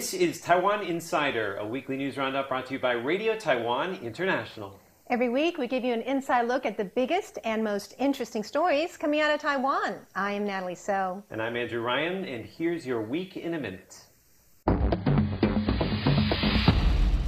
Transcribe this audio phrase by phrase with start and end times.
[0.00, 4.80] This is Taiwan Insider, a weekly news roundup brought to you by Radio Taiwan International.
[5.10, 8.96] Every week, we give you an inside look at the biggest and most interesting stories
[8.96, 9.96] coming out of Taiwan.
[10.14, 11.22] I am Natalie So.
[11.28, 14.04] And I'm Andrew Ryan, and here's your week in a minute.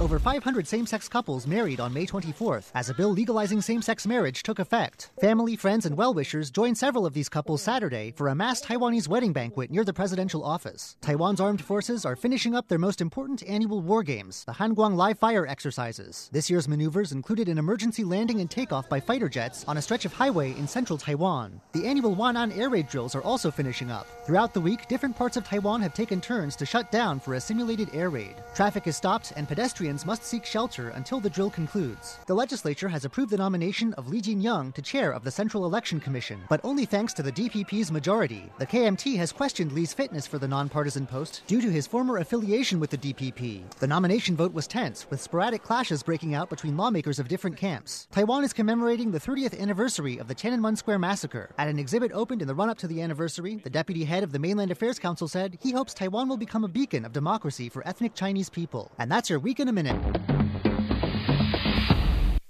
[0.03, 4.05] Over 500 same sex couples married on May 24th as a bill legalizing same sex
[4.05, 5.11] marriage took effect.
[5.21, 9.07] Family, friends, and well wishers joined several of these couples Saturday for a mass Taiwanese
[9.07, 10.97] wedding banquet near the presidential office.
[10.99, 15.19] Taiwan's armed forces are finishing up their most important annual war games, the Hanguang Live
[15.19, 16.29] Fire exercises.
[16.33, 20.03] This year's maneuvers included an emergency landing and takeoff by fighter jets on a stretch
[20.03, 21.61] of highway in central Taiwan.
[21.71, 24.05] The annual Wanan air raid drills are also finishing up.
[24.25, 27.39] Throughout the week, different parts of Taiwan have taken turns to shut down for a
[27.39, 28.35] simulated air raid.
[28.53, 32.17] Traffic is stopped and pedestrians must seek shelter until the drill concludes.
[32.25, 35.99] The legislature has approved the nomination of Lee Jin-young to chair of the Central Election
[35.99, 38.49] Commission, but only thanks to the DPP's majority.
[38.57, 42.79] The KMT has questioned Lee's fitness for the nonpartisan post due to his former affiliation
[42.79, 43.61] with the DPP.
[43.79, 48.07] The nomination vote was tense, with sporadic clashes breaking out between lawmakers of different camps.
[48.11, 51.51] Taiwan is commemorating the 30th anniversary of the Tiananmen Square massacre.
[51.59, 54.39] At an exhibit opened in the run-up to the anniversary, the deputy head of the
[54.39, 58.15] Mainland Affairs Council said he hopes Taiwan will become a beacon of democracy for ethnic
[58.15, 58.91] Chinese people.
[58.97, 60.17] And that's your week in a minute minute.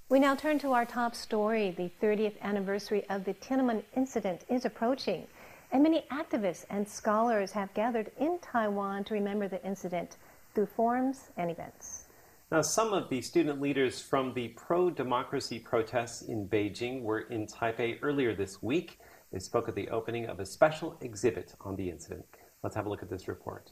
[0.09, 1.71] We now turn to our top story.
[1.71, 5.25] The 30th anniversary of the Tiananmen incident is approaching,
[5.71, 10.17] and many activists and scholars have gathered in Taiwan to remember the incident
[10.53, 12.05] through forums and events.
[12.51, 17.47] Now, some of the student leaders from the pro democracy protests in Beijing were in
[17.47, 18.99] Taipei earlier this week.
[19.31, 22.25] They spoke at the opening of a special exhibit on the incident.
[22.61, 23.71] Let's have a look at this report.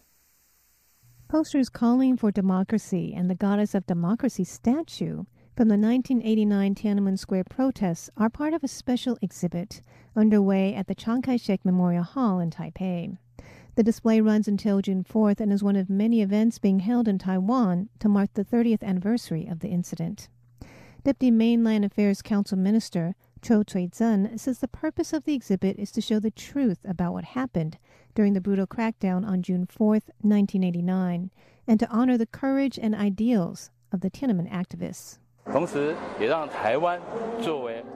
[1.31, 5.23] Posters calling for democracy and the Goddess of Democracy statue
[5.55, 9.81] from the 1989 Tiananmen Square protests are part of a special exhibit
[10.13, 13.17] underway at the Chiang Kai shek Memorial Hall in Taipei.
[13.75, 17.17] The display runs until June 4th and is one of many events being held in
[17.17, 20.27] Taiwan to mark the 30th anniversary of the incident.
[21.05, 26.01] Deputy Mainland Affairs Council Minister Chiu Chui-cheng says the purpose of the exhibit is to
[26.01, 27.79] show the truth about what happened
[28.13, 31.31] during the brutal crackdown on June 4, 1989,
[31.67, 35.17] and to honor the courage and ideals of the Tiananmen activists.
[35.47, 35.53] We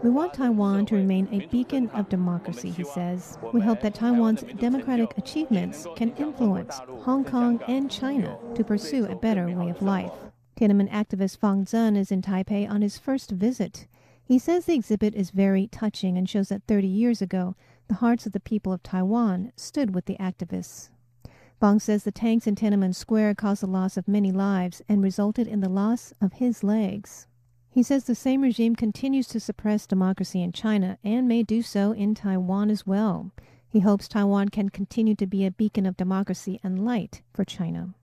[0.10, 3.38] want Taiwan to remain a beacon of democracy, he says.
[3.54, 9.16] We hope that Taiwan's democratic achievements can influence Hong Kong and China to pursue a
[9.16, 10.12] better way of life.
[10.60, 13.86] Tiananmen activist Fang Zheng is in Taipei on his first visit.
[14.28, 17.56] He says the exhibit is very touching and shows that 30 years ago,
[17.88, 20.90] the hearts of the people of Taiwan stood with the activists.
[21.60, 25.48] Fang says the tanks in Tiananmen Square caused the loss of many lives and resulted
[25.48, 27.28] in the loss of his legs.
[27.70, 31.92] He says the same regime continues to suppress democracy in China and may do so
[31.92, 33.32] in Taiwan as well.
[33.70, 37.94] He hopes Taiwan can continue to be a beacon of democracy and light for China.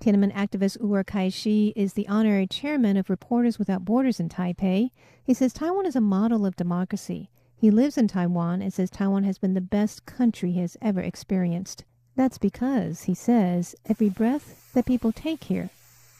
[0.00, 4.90] Tiananmen activist Wu'er Kaixi is the honorary chairman of Reporters Without Borders in Taipei.
[5.24, 7.30] He says Taiwan is a model of democracy.
[7.56, 11.00] He lives in Taiwan and says Taiwan has been the best country he has ever
[11.00, 11.84] experienced.
[12.14, 15.70] That's because, he says, every breath that people take here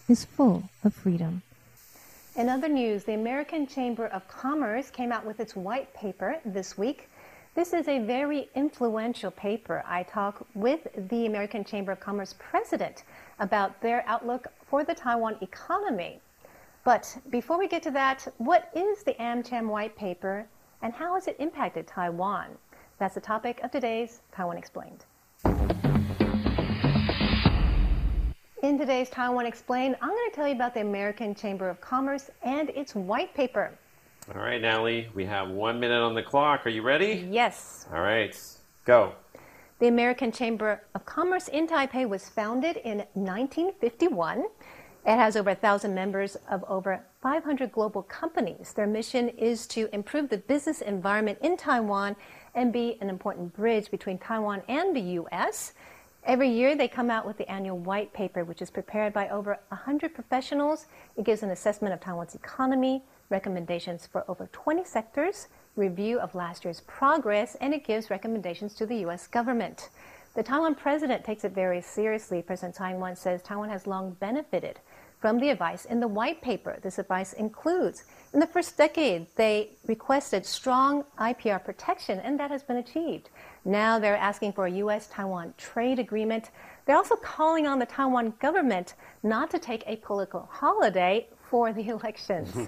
[0.08, 1.42] is full of freedom.
[2.34, 6.76] In other news, the American Chamber of Commerce came out with its white paper this
[6.76, 7.08] week
[7.58, 9.82] this is a very influential paper.
[9.84, 13.02] I talk with the American Chamber of Commerce president
[13.40, 16.20] about their outlook for the Taiwan economy.
[16.84, 20.46] But before we get to that, what is the AmCham white paper
[20.82, 22.46] and how has it impacted Taiwan?
[23.00, 25.04] That's the topic of today's Taiwan Explained.
[28.62, 32.30] In today's Taiwan Explained, I'm going to tell you about the American Chamber of Commerce
[32.44, 33.72] and its white paper.
[34.34, 36.66] All right, Natalie, we have one minute on the clock.
[36.66, 37.26] Are you ready?
[37.30, 37.86] Yes.
[37.90, 38.38] All right,
[38.84, 39.14] go.
[39.78, 44.44] The American Chamber of Commerce in Taipei was founded in 1951.
[45.06, 48.74] It has over a thousand members of over 500 global companies.
[48.74, 52.14] Their mission is to improve the business environment in Taiwan
[52.54, 55.72] and be an important bridge between Taiwan and the U.S.
[56.24, 59.58] Every year, they come out with the annual white paper, which is prepared by over
[59.68, 60.84] 100 professionals.
[61.16, 66.64] It gives an assessment of Taiwan's economy, recommendations for over 20 sectors, review of last
[66.64, 69.26] year's progress, and it gives recommendations to the U.S.
[69.26, 69.90] government.
[70.34, 72.42] The Taiwan president takes it very seriously.
[72.42, 74.78] President Taiwan says Taiwan has long benefited
[75.20, 76.78] from the advice in the white paper.
[76.82, 82.62] This advice includes, in the first decade, they requested strong IPR protection, and that has
[82.62, 83.30] been achieved.
[83.64, 85.08] Now they're asking for a U.S.
[85.08, 86.50] Taiwan trade agreement.
[86.86, 91.88] They're also calling on the Taiwan government not to take a political holiday for the
[91.88, 92.50] elections.
[92.50, 92.64] Mm-hmm.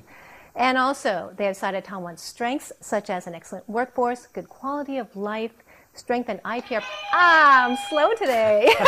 [0.61, 5.17] And also, they have cited Taiwan's strengths, such as an excellent workforce, good quality of
[5.17, 5.53] life,
[5.95, 6.83] strength and IPR.
[7.15, 8.71] Ah, I'm slow today.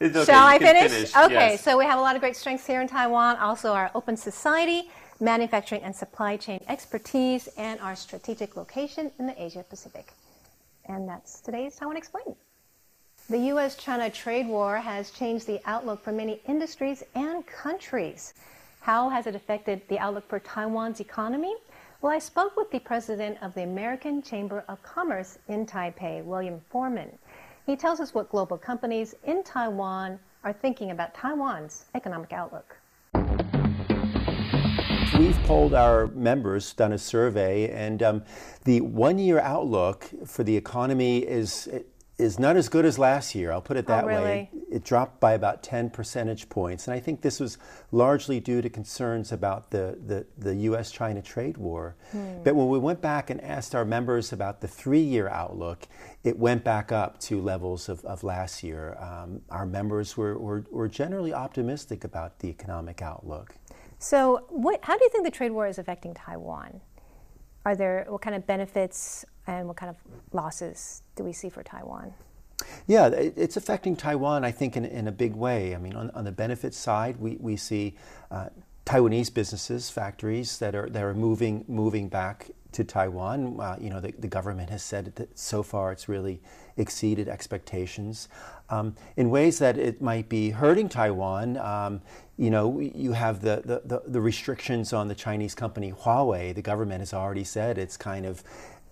[0.00, 0.92] Okay, Shall I finish?
[0.92, 1.16] finish?
[1.16, 1.64] Okay, yes.
[1.64, 3.36] so we have a lot of great strengths here in Taiwan.
[3.38, 4.88] Also, our open society,
[5.18, 10.12] manufacturing and supply chain expertise, and our strategic location in the Asia Pacific.
[10.84, 12.36] And that's today's Taiwan Explained.
[13.28, 13.74] The U.S.
[13.74, 18.34] China trade war has changed the outlook for many industries and countries.
[18.80, 21.54] How has it affected the outlook for Taiwan's economy?
[22.00, 26.60] Well, I spoke with the president of the American Chamber of Commerce in Taipei, William
[26.70, 27.10] Foreman.
[27.66, 32.76] He tells us what global companies in Taiwan are thinking about Taiwan's economic outlook.
[35.18, 38.22] We've polled our members, done a survey, and um,
[38.64, 41.68] the one year outlook for the economy is
[42.18, 43.52] is not as good as last year.
[43.52, 44.22] I'll put it that Oh, really?
[44.22, 44.50] way.
[44.70, 46.88] It dropped by about 10 percentage points.
[46.88, 47.58] And I think this was
[47.92, 51.94] largely due to concerns about the, the, the US China trade war.
[52.10, 52.42] Hmm.
[52.42, 55.86] But when we went back and asked our members about the three year outlook,
[56.24, 58.96] it went back up to levels of, of last year.
[59.00, 63.54] Um, our members were, were, were generally optimistic about the economic outlook.
[64.00, 66.80] So, what, how do you think the trade war is affecting Taiwan?
[67.64, 69.96] Are there what kind of benefits and what kind of
[70.32, 72.12] losses do we see for Taiwan?
[72.86, 75.74] Yeah, it's affecting Taiwan, I think, in, in a big way.
[75.74, 77.94] I mean, on, on the benefit side, we, we see
[78.30, 78.48] uh,
[78.84, 83.58] Taiwanese businesses, factories that are, that are moving, moving back to Taiwan.
[83.58, 86.40] Uh, you know, the, the government has said that so far it's really
[86.76, 88.28] exceeded expectations.
[88.70, 92.02] Um, in ways that it might be hurting Taiwan, um,
[92.36, 96.54] you know, you have the, the, the, the restrictions on the Chinese company Huawei.
[96.54, 98.42] The government has already said it's kind of,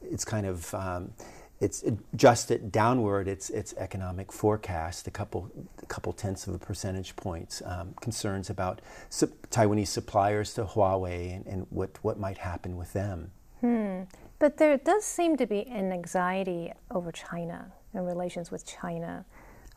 [0.03, 1.13] it's kind of, um,
[1.61, 5.51] it's adjusted downward its its economic forecast a couple
[5.83, 7.63] a couple tenths of a percentage points.
[7.65, 12.93] Um, concerns about sup- Taiwanese suppliers to Huawei and, and what what might happen with
[12.93, 13.33] them.
[13.61, 14.03] Hmm.
[14.39, 19.25] But there does seem to be an anxiety over China and relations with China.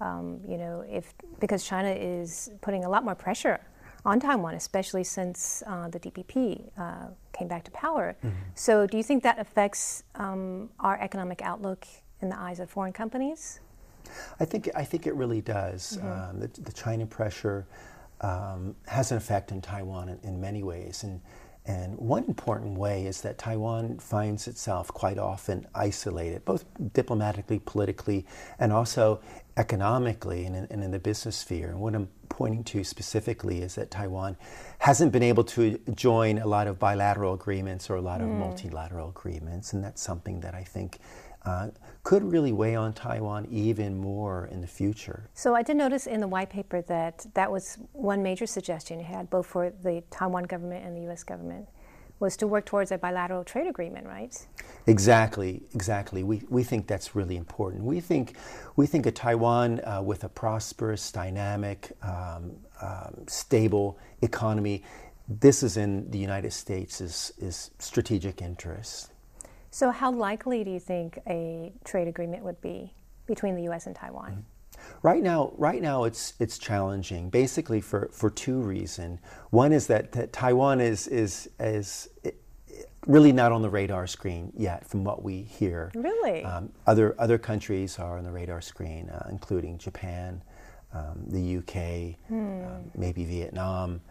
[0.02, 3.60] Um, you know, if because China is putting a lot more pressure
[4.10, 8.16] on Taiwan, especially since uh, the DPP uh, came back to power.
[8.56, 11.86] So, do you think that affects um, our economic outlook
[12.22, 13.60] in the eyes of foreign companies?
[14.40, 15.98] I think I think it really does.
[15.98, 16.08] Mm-hmm.
[16.08, 17.68] Um, the, the China pressure
[18.22, 21.22] um, has an effect in Taiwan in, in many ways, and
[21.66, 28.26] and one important way is that Taiwan finds itself quite often isolated, both diplomatically, politically,
[28.58, 29.22] and also
[29.58, 31.70] economically and in, and in the business sphere.
[31.70, 34.38] And what I'm pointing to specifically is that Taiwan
[34.80, 38.40] hasn't been able to join a lot of bilateral agreements or a lot of hmm.
[38.40, 41.00] multilateral agreements, and that's something that I think
[41.46, 41.70] uh,
[42.04, 45.30] could really weigh on Taiwan even more in the future.
[45.34, 49.06] So I did notice in the white paper that that was one major suggestion you
[49.06, 51.24] had, both for the Taiwan government and the U.S.
[51.24, 51.68] government,
[52.20, 54.46] was to work towards a bilateral trade agreement, right?
[54.88, 56.24] Exactly, exactly.
[56.24, 57.84] We, we think that's really important.
[57.84, 58.36] We think
[58.76, 64.84] we think a Taiwan uh, with a prosperous, dynamic, um, um, stable economy.
[65.28, 69.12] This is in the United States' is, is strategic interest.
[69.72, 72.94] So how likely do you think a trade agreement would be
[73.26, 73.86] between the U.S.
[73.86, 74.46] and Taiwan?
[75.04, 77.30] Right now, right now it's it's challenging.
[77.30, 79.20] Basically, for, for two reasons.
[79.50, 82.10] One is that, that Taiwan is is is
[83.06, 85.92] really not on the radar screen yet, from what we hear.
[85.96, 86.44] Really?
[86.44, 90.42] Um, other other countries are on the radar screen, uh, including Japan,
[90.94, 94.02] um, the UK, um, maybe Vietnam.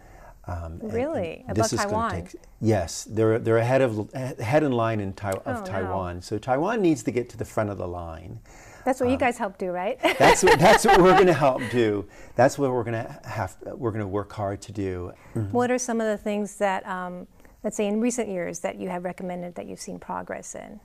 [0.48, 1.44] Um, and- and Really?
[1.52, 2.10] this is Taiwan?
[2.10, 5.64] take- yes, they're they're ahead of ahead in line in Tai- Oh, of no.
[5.64, 6.22] Taiwan.
[6.22, 8.40] So Taiwan needs to get to the front of the line.
[8.84, 9.98] That's what you guys help do, right?
[10.18, 12.06] That's what, that's what we're going to help do.
[12.36, 13.56] That's what we're going to have.
[13.66, 15.12] We're going to work hard to do.
[15.52, 17.26] what are some of the things that, um,
[17.62, 20.80] let's say, in recent years that you have recommended that you've seen progress in?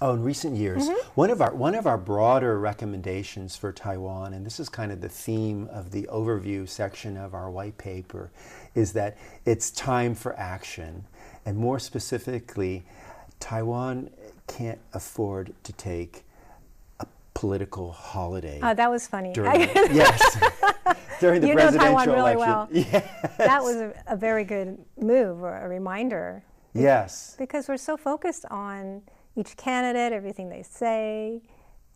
[0.00, 4.46] Oh, in recent years, one of our one of our broader recommendations for Taiwan, and
[4.46, 8.30] this is kind of the theme of the overview section of our white paper,
[8.78, 11.04] is that it's time for action,
[11.44, 12.84] and more specifically,
[13.40, 14.10] Taiwan
[14.46, 16.24] can't afford to take
[17.00, 18.60] a political holiday.
[18.62, 19.32] Oh, that was funny.
[19.32, 20.20] during, yes,
[21.20, 22.38] during the you know Taiwan really election.
[22.38, 22.68] well.
[22.72, 23.36] Yes.
[23.36, 27.34] That was a, a very good move or a reminder yes.
[27.36, 29.02] because we're so focused on
[29.34, 31.42] each candidate, everything they say.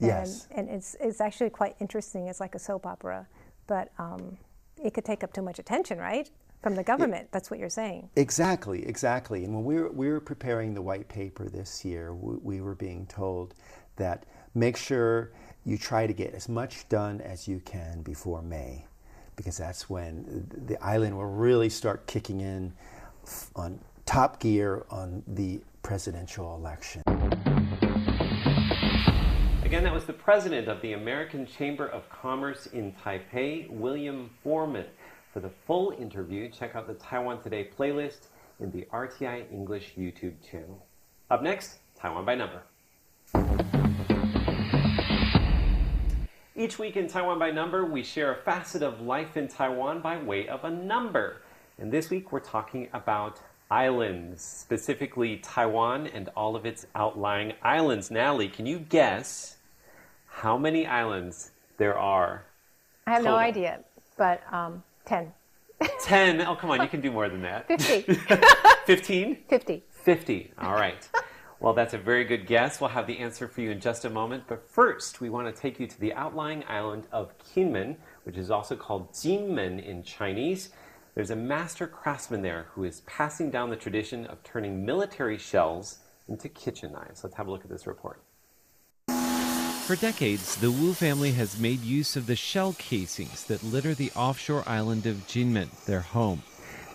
[0.00, 0.48] And, Yes.
[0.50, 2.26] And it's, it's actually quite interesting.
[2.26, 3.28] It's like a soap opera,
[3.68, 4.36] but um,
[4.82, 6.28] it could take up too much attention, right?
[6.62, 7.28] From the government.
[7.32, 8.08] That's what you're saying.
[8.14, 9.44] Exactly, exactly.
[9.44, 12.76] And when we were, we were preparing the white paper this year, we, we were
[12.76, 13.54] being told
[13.96, 15.32] that make sure
[15.64, 18.84] you try to get as much done as you can before May,
[19.34, 22.72] because that's when the island will really start kicking in
[23.56, 27.02] on top gear on the presidential election.
[29.64, 34.86] Again, that was the president of the American Chamber of Commerce in Taipei, William Foreman.
[35.32, 38.26] For the full interview, check out the Taiwan Today playlist
[38.60, 40.84] in the RTI English YouTube channel.
[41.30, 42.60] Up next, Taiwan by Number.
[46.54, 50.18] Each week in Taiwan by Number, we share a facet of life in Taiwan by
[50.18, 51.40] way of a number.
[51.78, 58.10] And this week, we're talking about islands, specifically Taiwan and all of its outlying islands.
[58.10, 59.56] Natalie, can you guess
[60.26, 62.44] how many islands there are?
[63.06, 63.80] I have no idea,
[64.18, 65.32] but um, 10.
[66.02, 66.40] 10.
[66.42, 67.66] Oh, come on, you can do more than that.
[67.80, 68.14] 50.
[68.86, 69.38] 15?
[69.48, 69.82] 50.
[70.04, 70.52] 50.
[70.58, 71.08] All right.
[71.60, 72.80] Well, that's a very good guess.
[72.80, 74.44] We'll have the answer for you in just a moment.
[74.48, 78.50] But first, we want to take you to the outlying island of Kinmen, which is
[78.50, 80.70] also called Jinmen in Chinese.
[81.14, 85.98] There's a master craftsman there who is passing down the tradition of turning military shells
[86.26, 87.22] into kitchen knives.
[87.22, 88.22] Let's have a look at this report.
[89.86, 94.12] For decades, the Wu family has made use of the shell casings that litter the
[94.12, 96.44] offshore island of Jinmen, their home.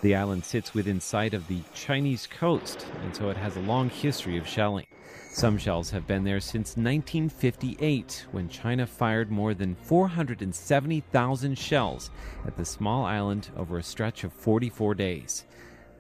[0.02, 3.90] The island sits within sight of the Chinese coast, and so it has a long
[3.90, 4.86] history of shelling.
[5.32, 12.10] Some shells have been there since 1958, when China fired more than 470,000 shells
[12.46, 15.44] at the small island over a stretch of 44 days.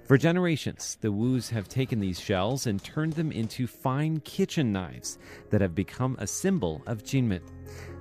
[0.07, 5.17] For generations, the Wus have taken these shells and turned them into fine kitchen knives
[5.49, 7.41] that have become a symbol of Jinmen.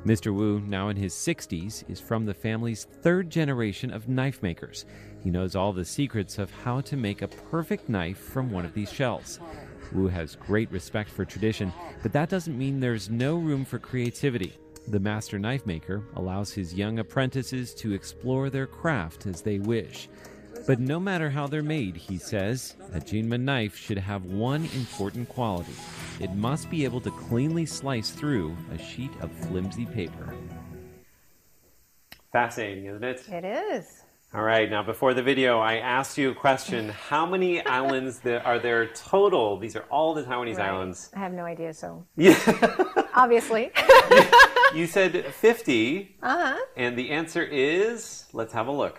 [0.05, 0.33] Mr.
[0.33, 4.87] Wu, now in his 60s, is from the family's third generation of knife makers.
[5.25, 8.73] He knows all the secrets of how to make a perfect knife from one of
[8.73, 9.41] these shells.
[9.93, 11.73] Wu has great respect for tradition,
[12.05, 14.53] but that doesn't mean there's no room for creativity.
[14.87, 20.09] The master knife maker allows his young apprentices to explore their craft as they wish.
[20.67, 25.29] But no matter how they're made, he says, a Jinmen knife should have one important
[25.29, 25.73] quality.
[26.19, 30.35] It must be able to cleanly slice through a sheet of flimsy paper.
[32.33, 33.23] Fascinating, isn't it?
[33.31, 34.03] It is.
[34.35, 36.89] All right, now before the video, I asked you a question.
[36.89, 39.59] How many islands there are there total?
[39.59, 40.69] These are all the Taiwanese Right.
[40.69, 41.11] islands.
[41.15, 42.37] I have no idea, so Yeah.
[43.15, 43.71] obviously.
[44.75, 46.59] you said 50, uh huh.
[46.77, 48.99] and the answer is, let's have a look.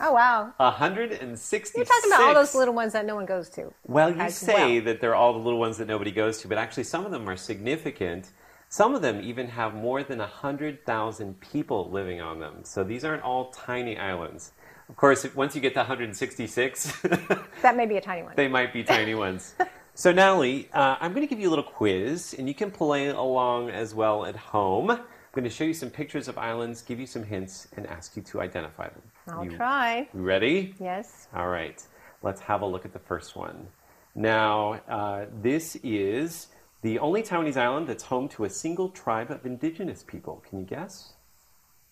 [0.00, 0.52] Oh, wow.
[0.58, 1.72] 166.
[1.76, 3.72] You're talking about all those little ones that no one goes to.
[3.86, 4.84] Well, you say well.
[4.84, 7.28] that they're all the little ones that nobody goes to, but actually some of them
[7.28, 8.30] are significant.
[8.68, 12.64] Some of them even have more than 100,000 people living on them.
[12.64, 14.52] So these aren't all tiny islands.
[14.88, 16.92] Of course, once you get to 166,
[17.62, 18.34] That may be a tiny one.
[18.36, 19.54] they might be tiny ones.
[19.94, 23.08] So, Natalie, uh, I'm going to give you a little quiz, and you can play
[23.08, 25.00] along as well at home.
[25.28, 28.16] I'm going to show you some pictures of islands, give you some hints, and ask
[28.16, 29.02] you to identify them.
[29.28, 30.08] I'll you, try.
[30.14, 30.74] You ready?
[30.80, 31.28] Yes.
[31.34, 31.84] All right,
[32.22, 33.68] let's have a look at the first one.
[34.14, 36.46] Now, uh, this is
[36.80, 40.42] the only Taiwanese island that's home to a single tribe of indigenous people.
[40.48, 41.12] Can you guess?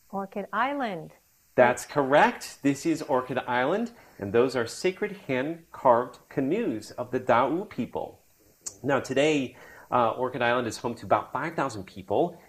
[0.09, 1.11] Orchid Island.
[1.57, 2.63] That's correct.
[2.63, 8.19] This is Orchid Island, and those are sacred hand carved canoes of the Dao people.
[8.83, 9.57] Now, today,
[9.91, 12.41] uh, Orchid Island is home to about 5,000 people.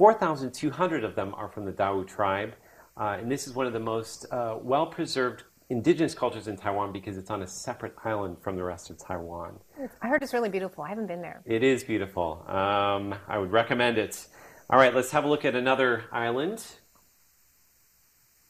[0.00, 2.54] 4,200 of them are from the Dao tribe,
[2.96, 6.90] uh, and this is one of the most uh, well preserved indigenous cultures in Taiwan
[6.90, 9.58] because it's on a separate island from the rest of Taiwan.
[10.00, 10.84] I heard it's really beautiful.
[10.84, 11.42] I haven't been there.
[11.44, 12.42] It is beautiful.
[12.48, 14.26] Um, I would recommend it.
[14.70, 16.64] All right, let's have a look at another island.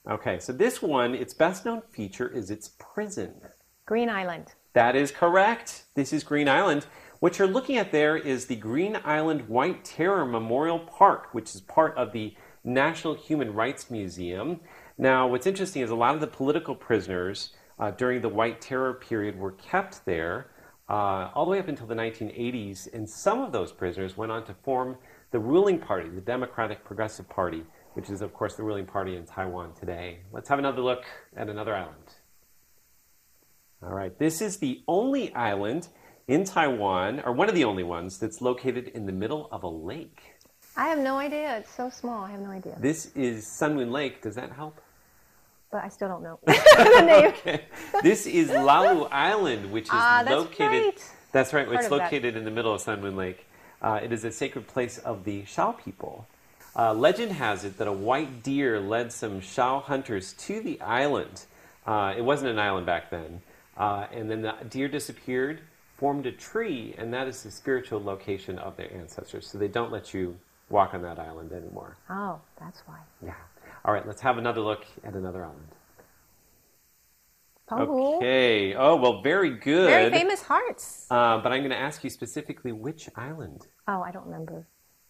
[0.09, 3.35] Okay, so this one, its best known feature is its prison.
[3.87, 4.54] Green Island.
[4.75, 5.83] That is correct.
[5.97, 6.87] This is Green Island.
[7.20, 11.60] What you're looking at there is the Green Island White Terror Memorial Park, which is
[11.60, 12.34] part of the
[12.64, 14.60] National Human Rights Museum.
[14.96, 18.94] Now, what's interesting is a lot of the political prisoners uh, during the White Terror
[18.94, 20.50] period were kept there
[20.88, 24.42] uh, all the way up until the 1980s, and some of those prisoners went on
[24.46, 24.96] to form
[25.30, 29.26] the ruling party, the Democratic Progressive Party, which is, of course, the ruling party in
[29.26, 30.20] Taiwan today.
[30.32, 31.04] Let's have another look
[31.36, 32.14] at another island.
[33.82, 35.88] All right, this is the only island
[36.30, 39.68] in Taiwan, or one of the only ones, that's located in the middle of a
[39.68, 40.22] lake.
[40.76, 41.58] I have no idea.
[41.58, 42.22] It's so small.
[42.22, 42.76] I have no idea.
[42.78, 44.22] This is Sun Moon Lake.
[44.22, 44.80] Does that help?
[45.72, 47.26] But I still don't know the name.
[47.30, 47.62] Okay.
[48.04, 50.84] This is Lalu Island, which is Ah, that's located.
[50.84, 51.10] right.
[51.32, 51.66] That's right.
[51.68, 51.99] It's of that.
[52.04, 53.44] located in the middle of Sun Moon Lake.
[53.82, 56.28] Uh, it is a sacred place of the Thao people.
[56.76, 61.46] Uh, legend has it that a white deer led some Thao hunters to the island.
[61.84, 63.42] Uh, it wasn't an island back then.
[63.76, 65.60] Uh, and then the deer disappeared,
[66.00, 69.47] formed a tree, and that is the spiritual location of their ancestors.
[69.47, 70.35] So they don't let you
[70.71, 71.99] walk on that island anymore.
[72.09, 72.99] Oh, that's why.
[73.23, 73.35] Yeah.
[73.85, 75.69] All right, let's have another look at another island.
[77.71, 78.75] Oh, Okay.
[78.75, 79.90] Oh, well, very good.
[79.90, 81.07] very famous hearts.
[81.11, 83.66] Uh, but I'm going to ask you specifically which island.
[83.87, 84.66] Oh, I don't remember.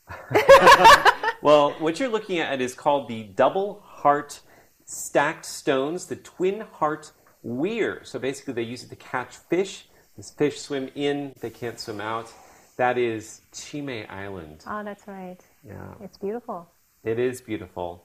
[1.42, 4.40] well, what you're looking at is called the double heart
[4.84, 7.12] stacked stones, the twin heart
[7.44, 8.00] weir.
[8.02, 9.86] So basically, they use it to catch fish.
[10.16, 12.32] These fish swim in, they can't swim out.
[12.76, 14.64] That is Qimei Island.
[14.66, 15.38] Oh, that's right.
[15.66, 16.68] Yeah, It's beautiful.
[17.04, 18.04] it is beautiful.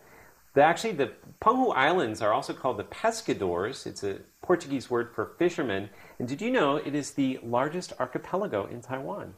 [0.54, 3.86] The, actually, the Penghu Islands are also called the pescadores.
[3.86, 5.90] It's a Portuguese word for fishermen.
[6.18, 9.34] And did you know it is the largest archipelago in Taiwan?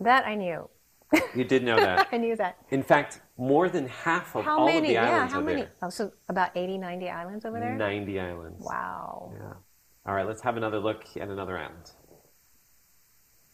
[0.00, 0.68] That I knew.
[1.34, 2.08] You did know that.
[2.12, 2.56] I knew that.
[2.70, 4.78] In fact, more than half of How all many?
[4.78, 5.62] of the yeah, islands how are many?
[5.62, 5.70] there.
[5.82, 7.74] Oh, so about 80, 90 islands over there?
[7.76, 8.64] 90 islands.
[8.64, 9.32] Wow.
[9.34, 9.52] Yeah.
[10.06, 11.90] All right, let's have another look at another island.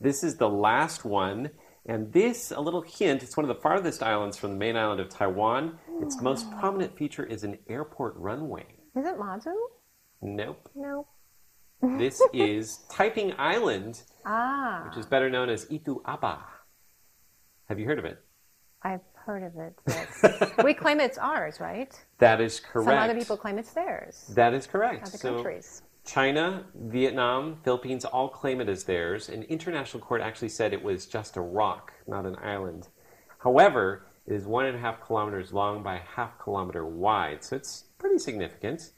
[0.01, 1.51] This is the last one,
[1.87, 5.01] and this, a little hint, it's one of the farthest islands from the main island
[5.01, 5.79] of Taiwan.
[6.01, 8.67] Its most prominent feature is an airport runway.
[8.97, 9.55] Is it Mazu?
[10.23, 10.69] Nope.
[10.77, 11.09] Nope.
[11.83, 16.45] This is Taiping Island, Ah, which is better known as Itu Aba.
[17.69, 18.19] Have you heard of it?
[18.83, 20.55] I've heard of it.
[20.65, 21.93] We claim it's ours, right?
[22.19, 22.89] That is correct.
[22.91, 24.31] Some other people claim it's theirs.
[24.35, 25.09] That is correct.
[25.09, 25.83] Other So- countries.
[26.09, 29.29] China, Vietnam, Philippines all claim it as theirs.
[29.29, 32.89] An international court actually said it was just a rock, not an island.
[33.41, 37.85] However, it is one and a half kilometers long by half kilometer wide, so it's
[37.99, 38.93] pretty significant.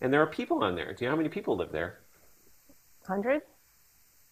[0.00, 0.94] And there are people on there.
[0.94, 1.98] Do you know how many people live there?
[3.08, 3.42] 100?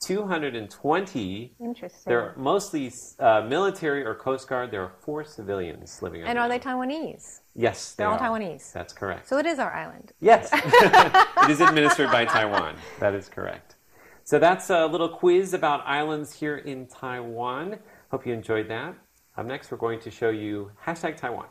[0.02, 1.54] 220.
[1.60, 2.00] Interesting.
[2.10, 4.70] They're mostly uh, military or Coast Guard.
[4.70, 7.40] There are four civilians living on and are they Taiwanese?
[7.54, 8.38] Yes, they They're all are.
[8.38, 8.72] Taiwanese.
[8.72, 9.28] That's correct.
[9.28, 10.12] So it is our island.
[10.20, 12.76] Yes, it is administered by Taiwan.
[13.00, 13.76] That is correct.
[14.24, 17.78] So that's a little quiz about islands here in Taiwan.
[18.10, 18.94] Hope you enjoyed that.
[19.36, 21.46] Up next, we're going to show you hashtag Taiwan.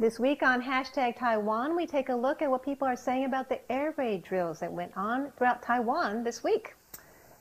[0.00, 3.50] This week on hashtag Taiwan, we take a look at what people are saying about
[3.50, 6.74] the air raid drills that went on throughout Taiwan this week.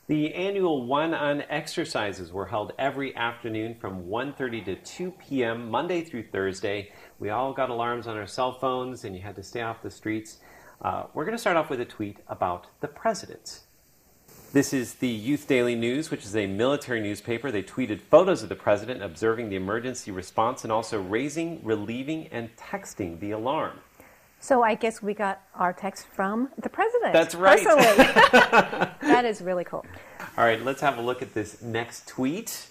[0.07, 5.71] The annual Wanan exercises were held every afternoon from 1.30 to 2 p.m.
[5.71, 6.91] Monday through Thursday.
[7.17, 9.89] We all got alarms on our cell phones and you had to stay off the
[9.89, 10.39] streets.
[10.81, 13.61] Uh, we're going to start off with a tweet about the president.
[14.51, 17.51] This is the Youth Daily News, which is a military newspaper.
[17.51, 22.49] They tweeted photos of the president observing the emergency response and also raising, relieving, and
[22.55, 23.73] texting the alarm.
[24.39, 27.13] So I guess we got our text from the president.
[27.13, 27.63] That's right.
[29.01, 29.85] That is really cool.
[30.35, 32.69] All right, let's have a look at this next tweet.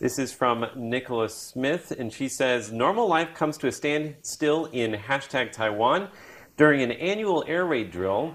[0.00, 4.94] This is from Nicholas Smith, and she says Normal life comes to a standstill in
[4.94, 6.08] hashtag Taiwan.
[6.56, 8.34] During an annual air raid drill,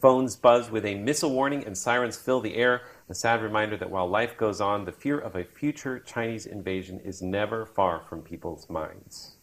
[0.00, 2.82] phones buzz with a missile warning and sirens fill the air.
[3.08, 7.00] A sad reminder that while life goes on, the fear of a future Chinese invasion
[7.00, 9.36] is never far from people's minds.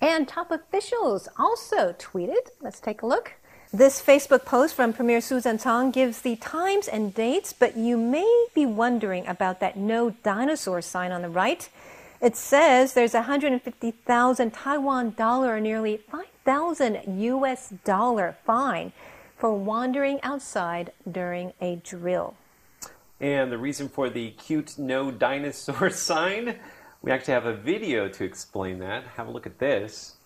[0.00, 2.48] And top officials also tweeted.
[2.60, 3.34] Let's take a look.
[3.72, 8.46] This Facebook post from Premier Su Tseng-chang gives the times and dates, but you may
[8.54, 11.68] be wondering about that no dinosaur sign on the right.
[12.20, 18.92] It says there's 150,000 Taiwan dollar nearly 5,000 US dollar fine
[19.38, 22.34] for wandering outside during a drill.
[23.20, 26.58] And the reason for the cute no dinosaur sign,
[27.02, 29.04] we actually have a video to explain that.
[29.16, 30.16] Have a look at this.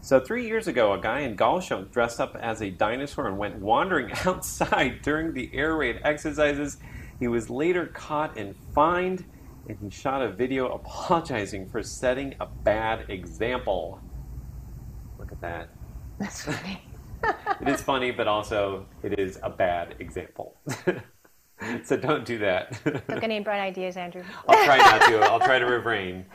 [0.00, 3.56] So, three years ago, a guy in Kaohsiung dressed up as a dinosaur and went
[3.56, 6.76] wandering outside during the air raid exercises.
[7.18, 9.24] He was later caught and fined,
[9.66, 14.00] and he shot a video apologizing for setting a bad example.
[15.18, 15.68] Look at that.
[16.18, 16.82] That's funny.
[17.60, 20.56] It is funny, but also it is a bad example.
[21.84, 22.78] so don't do that.
[22.84, 24.22] Don't get any bright ideas, Andrew.
[24.48, 25.18] I'll try not to.
[25.20, 26.26] I'll try to refrain.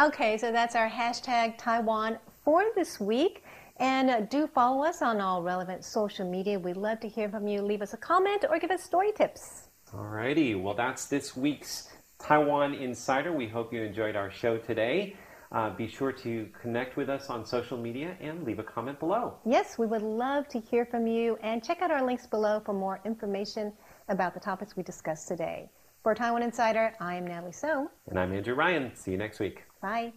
[0.00, 3.44] Okay, so that's our hashtag Taiwan for this week.
[3.78, 6.58] And uh, do follow us on all relevant social media.
[6.58, 7.60] We'd love to hear from you.
[7.62, 9.68] Leave us a comment or give us story tips.
[9.92, 13.32] Alrighty, well, that's this week's Taiwan Insider.
[13.32, 15.16] We hope you enjoyed our show today.
[15.54, 19.34] Uh, be sure to connect with us on social media and leave a comment below.
[19.46, 21.38] Yes, we would love to hear from you.
[21.42, 23.72] And check out our links below for more information
[24.08, 25.70] about the topics we discussed today.
[26.02, 27.88] For Taiwan Insider, I am Natalie So.
[28.08, 28.94] And I'm Andrew Ryan.
[28.96, 29.62] See you next week.
[29.80, 30.12] Bye.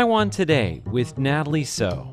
[0.00, 2.08] Taiwan Today with Natalie So.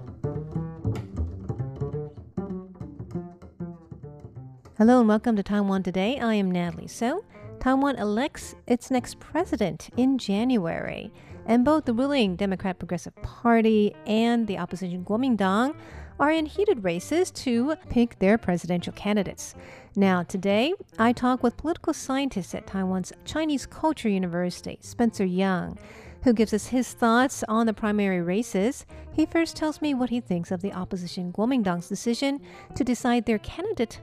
[4.78, 6.20] Hello and welcome to Taiwan Today.
[6.20, 7.24] I am Natalie So.
[7.62, 11.14] Taiwan elects its next president in January,
[11.46, 15.74] and both the ruling Democrat Progressive Party and the opposition Kuomintang
[16.20, 19.56] are in heated races to pick their presidential candidates.
[19.96, 25.78] Now, today, I talk with political scientist at Taiwan's Chinese Culture University, Spencer Young
[26.24, 28.86] who gives us his thoughts on the primary races.
[29.14, 32.40] He first tells me what he thinks of the opposition Kuomintang's decision
[32.76, 34.00] to decide their candidate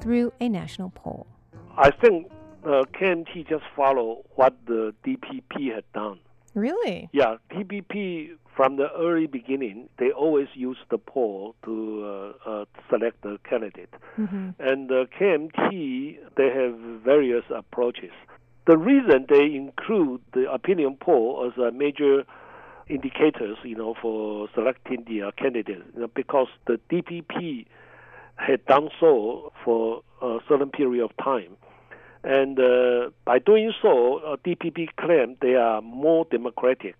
[0.00, 1.26] through a national poll.
[1.76, 2.30] I think
[2.64, 6.18] uh, KMT just follow what the DPP had done.
[6.54, 7.08] Really?
[7.12, 13.22] Yeah, DPP from the early beginning, they always use the poll to uh, uh, select
[13.22, 13.94] the candidate.
[14.18, 14.50] Mm-hmm.
[14.58, 18.10] And uh, KMT, they have various approaches.
[18.68, 22.24] The reason they include the opinion poll as a major
[22.86, 27.64] indicators, you know, for selecting the uh, candidate, you know, because the DPP
[28.36, 31.56] had done so for a certain period of time.
[32.24, 36.94] And uh, by doing so, uh, DPP claimed they are more democratic.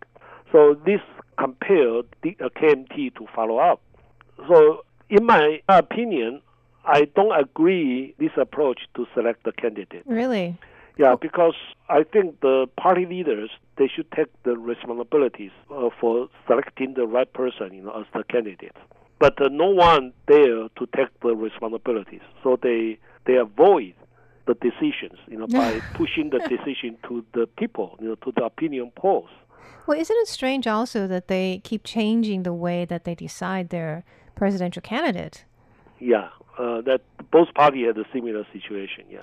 [0.50, 1.00] So this
[1.36, 3.82] compelled the, uh, KMT to follow up.
[4.48, 6.40] So, in my opinion,
[6.86, 10.04] I don't agree this approach to select the candidate.
[10.06, 10.56] Really?
[10.98, 11.54] Yeah, because
[11.88, 17.32] I think the party leaders they should take the responsibilities uh, for selecting the right
[17.32, 18.74] person, you know, as the candidate.
[19.20, 23.94] But uh, no one there to take the responsibilities, so they they avoid
[24.46, 28.44] the decisions, you know, by pushing the decision to the people, you know, to the
[28.44, 29.30] opinion polls.
[29.86, 34.04] Well, isn't it strange also that they keep changing the way that they decide their
[34.34, 35.44] presidential candidate?
[36.00, 39.04] Yeah, uh, that both parties had a similar situation.
[39.10, 39.20] Yeah.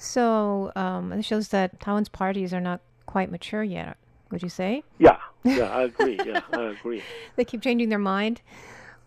[0.00, 3.98] So um, it shows that Taiwan's parties are not quite mature yet.
[4.30, 4.82] Would you say?
[4.98, 6.18] Yeah, yeah, I agree.
[6.24, 7.02] Yeah, I agree.
[7.36, 8.40] they keep changing their mind.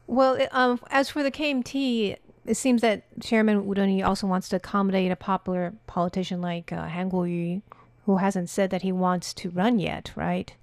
[0.05, 4.57] Well, um, as for the KMT, it seems that Chairman Wu Dunyi also wants to
[4.57, 7.63] accommodate a popular politician like uh, Han Kuo-yu,
[8.05, 10.53] who hasn't said that he wants to run yet, right?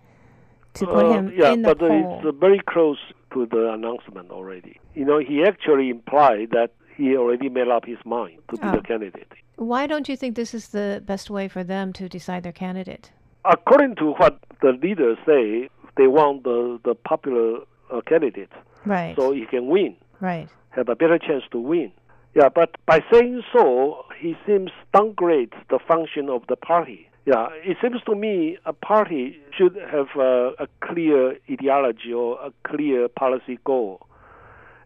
[0.74, 2.20] To put uh, him yeah, in the but poll.
[2.22, 2.98] it's very close
[3.32, 4.78] to the announcement already.
[4.94, 8.72] You know, he actually implied that he already made up his mind to be oh.
[8.76, 9.32] the candidate.
[9.60, 13.12] Why don't you think this is the best way for them to decide their candidate?
[13.44, 15.68] According to what the leaders say,
[15.98, 17.58] they want the, the popular
[17.92, 18.48] uh, candidate.
[18.86, 19.14] Right.
[19.16, 19.96] So he can win.
[20.18, 20.48] Right.
[20.70, 21.92] Have a better chance to win.
[22.34, 27.10] Yeah, but by saying so, he seems downgrades the function of the party.
[27.26, 32.50] Yeah, it seems to me a party should have a, a clear ideology or a
[32.66, 34.06] clear policy goal,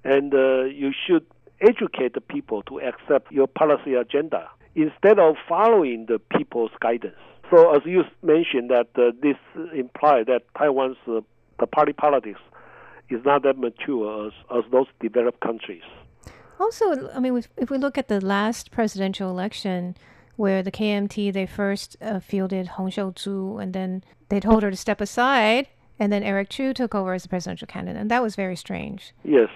[0.02, 1.24] and uh, you should
[1.66, 7.16] educate the people to accept your policy agenda instead of following the people's guidance.
[7.50, 9.36] So, as you mentioned, that uh, this
[9.74, 11.20] implies that Taiwan's uh,
[11.60, 12.40] the party politics
[13.10, 15.82] is not that mature as, as those developed countries.
[16.58, 19.96] Also, I mean, if we look at the last presidential election,
[20.36, 24.76] where the KMT they first uh, fielded Hong Xiu-chu, and then they told her to
[24.76, 28.34] step aside, and then Eric Chu took over as the presidential candidate, and that was
[28.34, 29.12] very strange.
[29.22, 29.48] Yes,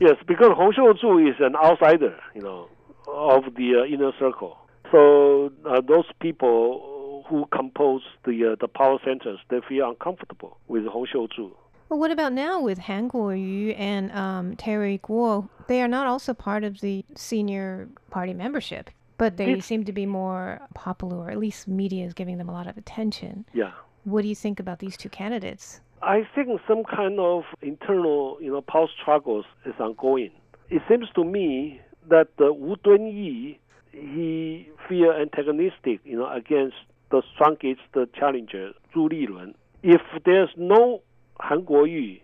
[0.00, 2.68] yes, because Hong Xiu-chu is an outsider, you know,
[3.06, 4.56] of the uh, inner circle.
[4.92, 10.86] So uh, those people who compose the uh, the power centers, they feel uncomfortable with
[10.86, 11.54] Hong Xiu-chu.
[11.88, 15.48] Well, what about now with Han Kuo-yu and um, Terry Gou?
[15.68, 20.04] They are not also part of the senior party membership, but they seem to be
[20.04, 23.44] more popular, or at least media is giving them a lot of attention.
[23.52, 23.70] Yeah.
[24.02, 25.80] What do you think about these two candidates?
[26.02, 30.30] I think some kind of internal, you know, power struggles is ongoing.
[30.68, 33.58] It seems to me that uh, Wu Dunyi
[33.92, 36.76] he feel antagonistic, you know, against
[37.10, 37.80] the strongest
[38.14, 39.54] challenger Zhu Lilun.
[39.82, 41.02] If there's no
[41.40, 42.18] Han Kuo-yu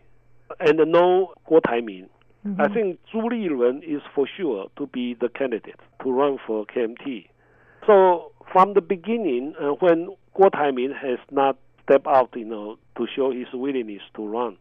[0.60, 2.08] and no Guo Taiming,
[2.46, 2.60] mm-hmm.
[2.60, 7.28] I think Zhu Lilun is for sure to be the candidate to run for KMT.
[7.86, 13.06] So from the beginning, uh, when Guo Taiming has not stepped out, you know, to
[13.14, 14.56] show his willingness to run,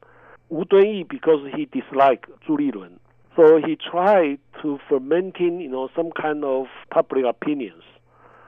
[0.49, 2.99] Wu Dunyi, because he disliked Zhu Lilun,
[3.35, 7.83] so he tried to fermenting, you know, some kind of public opinions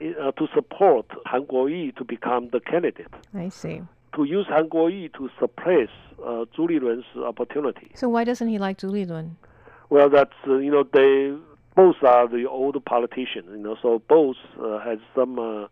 [0.02, 3.08] uh, to support Han Kuo-yu to become the candidate.
[3.34, 3.82] I see.
[4.16, 5.88] To use Han Kuo-yu to suppress
[6.20, 7.90] uh, Zhu Lilun's opportunity.
[7.94, 9.36] So why doesn't he like Zhu Lilun?
[9.88, 11.34] Well, that's uh, you know they
[11.74, 15.66] both are the old politicians, you know, so both uh, has some uh,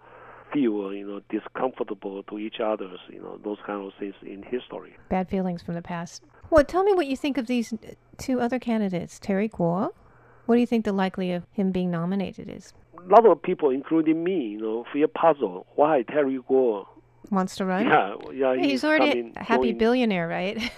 [0.53, 4.95] feel you know discomfortable to each other's you know, those kind of things in history.
[5.09, 6.23] Bad feelings from the past.
[6.51, 7.73] Well, tell me what you think of these
[8.19, 9.89] two other candidates, Terry Gou.
[10.47, 12.75] What do you think the likely of him being nominated is?
[12.99, 16.87] A lot of people, including me, you know, feel puzzled why Terry Gou
[17.31, 17.87] Wants to run?
[17.87, 18.57] Yeah, yeah.
[18.57, 20.71] He's already coming, a happy going- billionaire, right?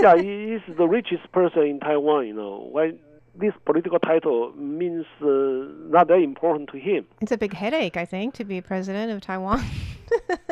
[0.00, 2.26] yeah, he's the richest person in Taiwan.
[2.28, 2.92] You know, why
[3.38, 5.26] this political title means uh,
[5.88, 7.06] not that important to him.
[7.20, 9.64] It's a big headache, I think, to be president of Taiwan.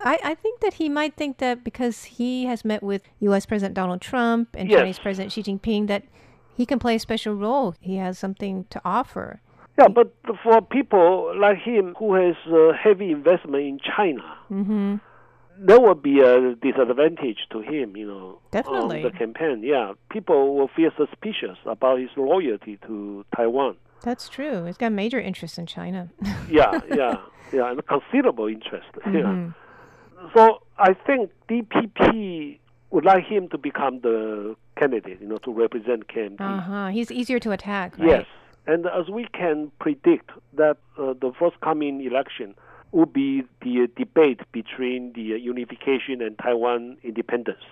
[0.00, 3.46] I, I think that he might think that because he has met with U.S.
[3.46, 4.78] President Donald Trump and Yes.
[4.80, 6.04] Chinese President Xi Jinping, that
[6.56, 7.74] he can play a special role.
[7.80, 9.40] He has something to offer.
[9.78, 14.96] Yeah, but for people like him who has uh, heavy investment in China, hmm
[15.60, 18.98] there will be a disadvantage to him, you know, Definitely.
[18.98, 19.62] on the campaign.
[19.62, 23.76] Yeah, people will feel suspicious about his loyalty to Taiwan.
[24.02, 24.64] That's true.
[24.66, 26.10] He's got major interest in China.
[26.50, 27.16] Yeah, yeah,
[27.52, 28.86] yeah, and considerable interest.
[29.06, 29.12] Yeah.
[29.12, 29.54] Mhm.
[30.34, 32.58] So I think DPP
[32.90, 36.40] would like him to become the candidate, you know, to represent KMT.
[36.40, 36.88] Uh huh.
[36.88, 38.08] He's easier to attack, right?
[38.08, 38.26] Yes,
[38.66, 42.54] and as we can predict that uh, the forthcoming election
[42.92, 47.62] will be the debate between the unification and Taiwan independence.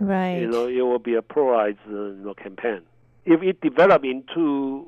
[0.00, 0.38] Right.
[0.38, 2.82] You know, it will be a polarized uh, you know, campaign.
[3.24, 4.86] If it develop into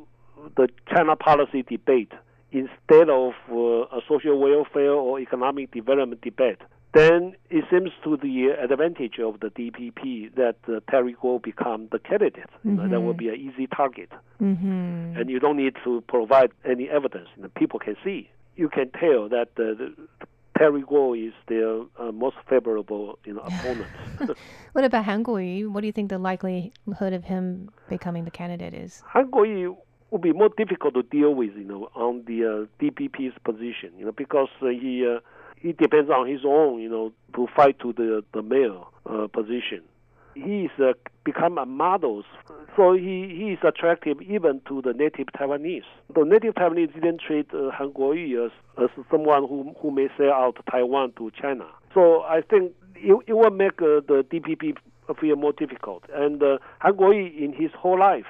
[0.56, 2.12] the China policy debate
[2.52, 6.58] instead of uh, a social welfare or economic development debate,
[6.92, 12.00] then it seems to the advantage of the DPP that uh, Terry Gou become the
[12.00, 12.50] candidate.
[12.64, 15.16] You know, that will be an easy target mm-hmm.
[15.16, 17.28] and you don't need to provide any evidence.
[17.36, 18.28] You know, people can see.
[18.60, 19.94] You can tell that uh, the,
[20.58, 23.88] Terry Gou is their uh, most favorable you know, opponent.
[24.72, 25.70] What about Han Kuo-yu?
[25.70, 29.02] What do you think the likelihood of him becoming the candidate is?
[29.06, 29.78] Han Kuo-yu
[30.10, 34.04] will be more difficult to deal with, you know, on the uh, DPP's position, you
[34.04, 35.20] know, because uh, he uh,
[35.56, 39.28] he depends on his own, you know, to fight to the the mayor uh,
[40.34, 40.50] position.
[40.50, 40.92] He's uh,
[41.24, 42.22] become a model,
[42.76, 45.82] so he, he is attractive even to the native Taiwanese.
[46.14, 48.50] The native Taiwanese didn't treat uh, Han Kuo-yu as,
[48.82, 51.66] as someone who who may sell out Taiwan to China.
[51.94, 54.76] So I think it, it will make uh, the DPP
[55.20, 56.04] feel more difficult.
[56.14, 58.26] And uh, Han Kuo-yu in his whole life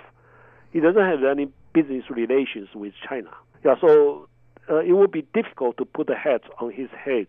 [0.72, 3.30] he doesn't have any business relations with China.
[3.64, 4.28] Yeah, so
[4.68, 7.26] uh, it would be difficult to put a hat on his head.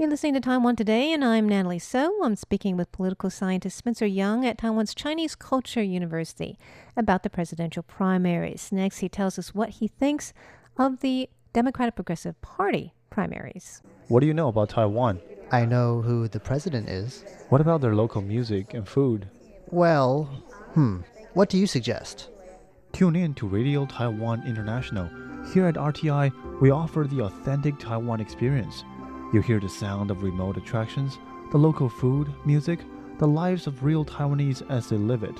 [0.00, 2.22] You're listening to Taiwan Today, and I'm Natalie So.
[2.22, 6.56] I'm speaking with political scientist Spencer Young at Taiwan's Chinese Culture University
[6.96, 8.68] about the presidential primaries.
[8.70, 10.32] Next, he tells us what he thinks
[10.76, 13.82] of the Democratic Progressive Party primaries.
[14.06, 15.20] What do you know about Taiwan?
[15.50, 17.24] I know who the president is.
[17.48, 19.28] What about their local music and food?
[19.66, 20.26] Well,
[20.74, 20.98] hmm,
[21.34, 22.28] what do you suggest?
[22.92, 25.10] Tune in to Radio Taiwan International.
[25.52, 28.84] Here at RTI, we offer the authentic Taiwan experience.
[29.32, 31.18] You'll hear the sound of remote attractions,
[31.50, 32.80] the local food, music,
[33.18, 35.38] the lives of real Taiwanese as they live it.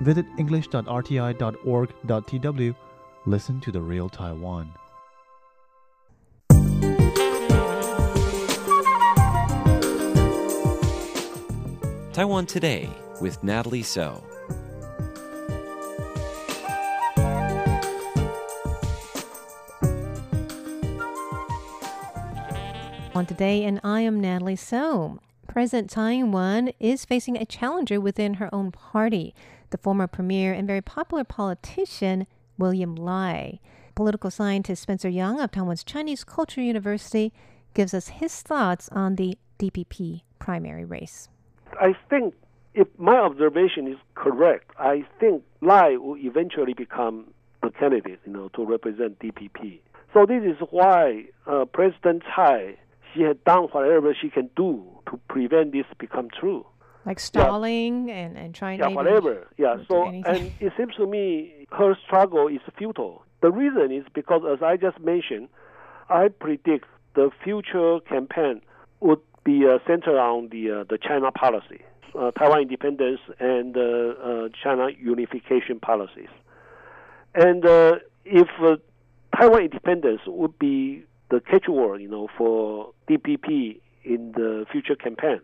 [0.00, 2.76] Visit english.rti.org.tw.
[3.26, 4.72] Listen to the real Taiwan.
[12.12, 12.88] Taiwan Today
[13.20, 14.22] with Natalie So.
[23.14, 25.20] On today, and I am Natalie So.
[25.46, 29.36] President Tsai is facing a challenger within her own party,
[29.70, 32.26] the former premier and very popular politician
[32.58, 33.60] William Lai.
[33.94, 37.32] Political scientist Spencer Young of Taiwan's Chinese Culture University
[37.72, 41.28] gives us his thoughts on the DPP primary race.
[41.80, 42.34] I think
[42.74, 47.26] if my observation is correct, I think Lai will eventually become
[47.62, 49.78] the candidate, you know, to represent DPP.
[50.12, 52.76] So this is why uh, President Tsai
[53.14, 56.66] she had done whatever she can do to prevent this become true.
[57.06, 59.46] Like stalling and, and trying Yeah, maybe whatever.
[59.58, 59.76] Yeah.
[59.88, 63.24] So and it seems to me her struggle is futile.
[63.42, 65.48] The reason is because, as I just mentioned,
[66.08, 68.62] I predict the future campaign
[69.00, 71.82] would be uh, centered on the uh, the China policy,
[72.18, 76.30] uh, Taiwan independence, and uh, uh, China unification policies.
[77.34, 78.76] And uh, if uh,
[79.36, 85.40] Taiwan independence would be the catchword, you know, for DPP in the future campaign,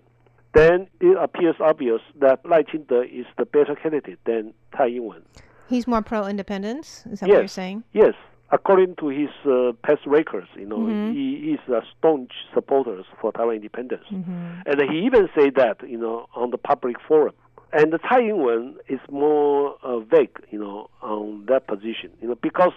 [0.55, 5.23] then it appears obvious that Lai Ching-te is the better candidate than Tsai Ing-wen.
[5.69, 7.05] He's more pro-independence.
[7.11, 7.85] Is that what you're saying?
[7.93, 8.15] Yes,
[8.51, 11.13] according to his uh, past records, you know, Mhm.
[11.15, 14.63] he is a staunch supporter for Taiwan independence, Mm-hmm.
[14.67, 17.35] and he even said that, you know, on the public forum.
[17.73, 22.73] And Tsai Ing-wen is more uh, vague, you know, on that position, you know, because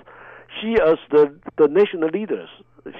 [0.61, 2.49] she, as the the national leaders,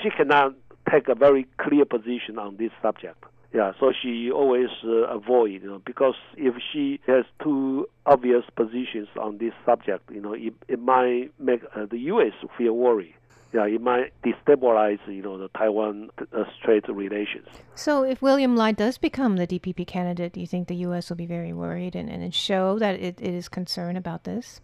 [0.01, 0.53] she cannot
[0.91, 3.23] take a very clear position on this subject.
[3.53, 9.10] Yeah, so she always uh, avoid, you know, because if she has too obvious positions
[9.19, 12.34] on this subject, you know, it, it might make uh, the U.S.
[12.58, 13.13] feel worried.
[13.53, 17.47] yeah, it might destabilize, you know, the Taiwan uh, Strait relations.
[17.75, 21.10] So, if William Lai does become the DPP candidate, do you think the U.S.
[21.10, 24.62] will be very worried and, and show that it, it is concerned about this?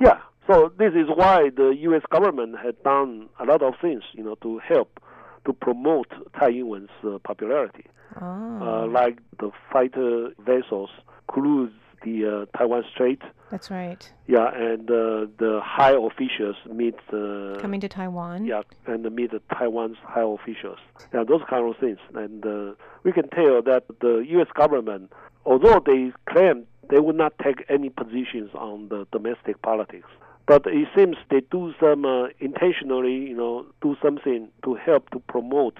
[0.00, 0.20] Yeah.
[0.46, 2.02] So this is why the U.S.
[2.10, 5.00] government had done a lot of things, you know, to help
[5.46, 7.84] to promote Tsai Ing-wen's uh, popularity,
[8.20, 8.24] oh.
[8.24, 10.90] uh, like the fighter vessels
[11.26, 11.72] cruise
[12.04, 13.22] the uh, Taiwan Strait.
[13.50, 14.10] That's right.
[14.26, 18.44] Yeah, and uh, the high officials meet uh, coming to Taiwan.
[18.44, 20.78] Yeah, and meet the Taiwan's high officials.
[21.12, 22.72] Yeah, those kind of things, and uh,
[23.04, 24.48] we can tell that the U.S.
[24.54, 25.12] government,
[25.44, 30.08] although they claim they would not take any positions on the domestic politics,
[30.46, 35.18] but it seems they do some uh, intentionally, you know, do something to help to
[35.20, 35.76] promote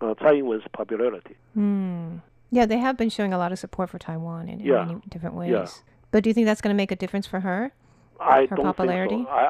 [0.00, 1.36] uh, Tsai Ing-wen's popularity.
[1.56, 2.22] Mm.
[2.50, 4.84] Yeah, they have been showing a lot of support for Taiwan in, in Yeah.
[4.84, 5.50] many different ways.
[5.50, 5.66] Yeah.
[6.10, 7.72] But do you think that's going to make a difference for her?
[8.20, 9.16] I Her don't popularity?
[9.16, 9.32] think so.
[9.34, 9.42] I,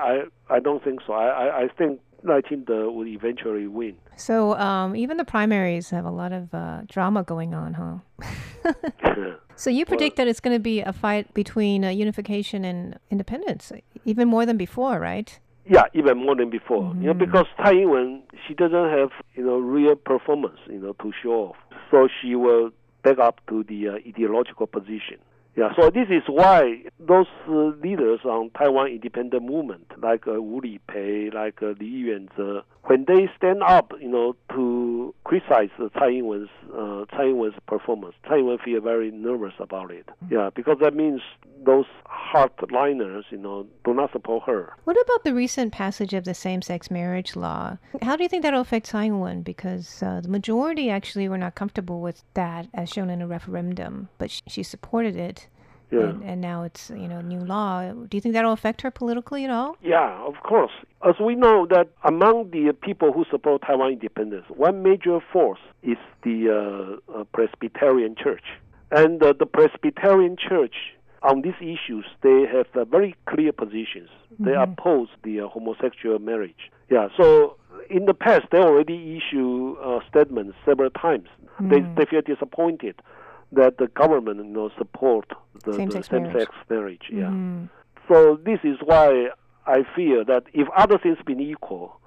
[0.51, 1.12] I, I don't think so.
[1.12, 3.96] I, I, I think Nightingale will eventually win.
[4.16, 8.72] So um, even the primaries have a lot of uh, drama going on, huh?
[9.57, 13.72] so you predict that it's going to be a fight between uh, unification and independence,
[14.04, 15.38] even more than before, right?
[15.64, 16.83] Yeah, even more than before.
[16.83, 17.07] You Mm-hmm.
[17.07, 21.31] know, because Tsai Ing-wen, she doesn't have you know real performance, you know, to show
[21.50, 21.57] off.
[21.90, 22.70] So she will
[23.02, 25.18] back up to the uh, ideological position.
[25.57, 30.61] Yeah, so this is why those uh, leaders on Taiwan independent movement, like uh, Wu
[30.61, 36.09] Lipei, like uh, Li Yuanze, when they stand up, you know, to criticize the Tsai
[36.11, 40.09] Ing-wen's uh, Tsai Ing-wen's performance, Tsai Ing-wen feel very nervous about it.
[40.31, 41.21] Yeah, because that means
[41.64, 44.75] those hardliners, you know, do not support her.
[44.85, 47.79] What about the recent passage of the same-sex marriage law?
[48.03, 49.43] How do you think that'll affect Taiwan?
[49.43, 54.09] Because uh, the majority actually were not comfortable with that, as shown in a referendum,
[54.19, 55.49] but she, she supported it,
[55.90, 56.01] Yeah.
[56.01, 57.92] and, and now it's you know new law.
[57.92, 59.77] Do you think that'll affect her politically at all?
[59.83, 60.72] Yeah, of course.
[61.07, 65.96] As we know that among the people who support Taiwan independence, one major force is
[66.22, 68.44] the uh, uh, Presbyterian Church.
[68.90, 70.74] And uh, the Presbyterian Church,
[71.22, 74.09] on these issues, they have uh, very clear positions.
[74.40, 76.70] They oppose the uh, homosexual marriage.
[76.90, 77.57] Yeah, so
[77.90, 81.29] in the past, they already issue uh, statements several times.
[81.61, 82.94] They, they feel disappointed
[83.53, 85.29] that the government, you know, support
[85.65, 86.09] the, the Same-sex
[86.69, 87.03] marriage.
[87.11, 87.25] Yeah.
[87.25, 87.69] Mm.
[88.09, 89.29] So this is why
[89.67, 92.01] I fear that if other things been equal,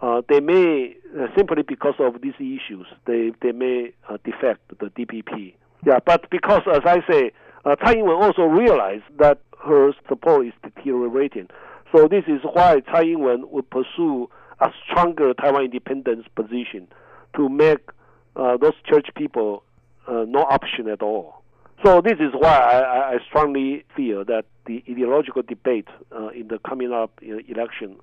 [0.00, 4.86] uh, they may uh, simply because of these issues they they may uh, defect the
[4.86, 5.54] DPP.
[5.86, 7.32] Yeah, but because as I say,
[7.64, 11.48] uh, Tsai Ing-wen also realized that her support is deteriorating.
[11.94, 14.28] So this is why Tsai Ing-wen will pursue
[14.60, 16.88] a stronger Taiwan independence position
[17.36, 17.90] to make
[18.36, 19.62] uh, those church people
[20.06, 21.42] uh, no option at all.
[21.84, 26.58] So this is why I, I- strongly feel that the ideological debate uh, in the
[26.66, 27.96] coming up uh, election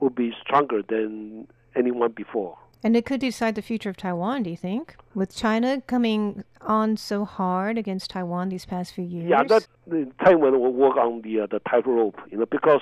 [0.00, 2.56] will be stronger than anyone before.
[2.82, 4.96] And it could decide the future of Taiwan, do you think?
[5.14, 9.28] With China coming on so hard against Taiwan these past few years?
[9.28, 12.80] Yeah, that the Taiwan will work on the uh, the tightrope, you know, because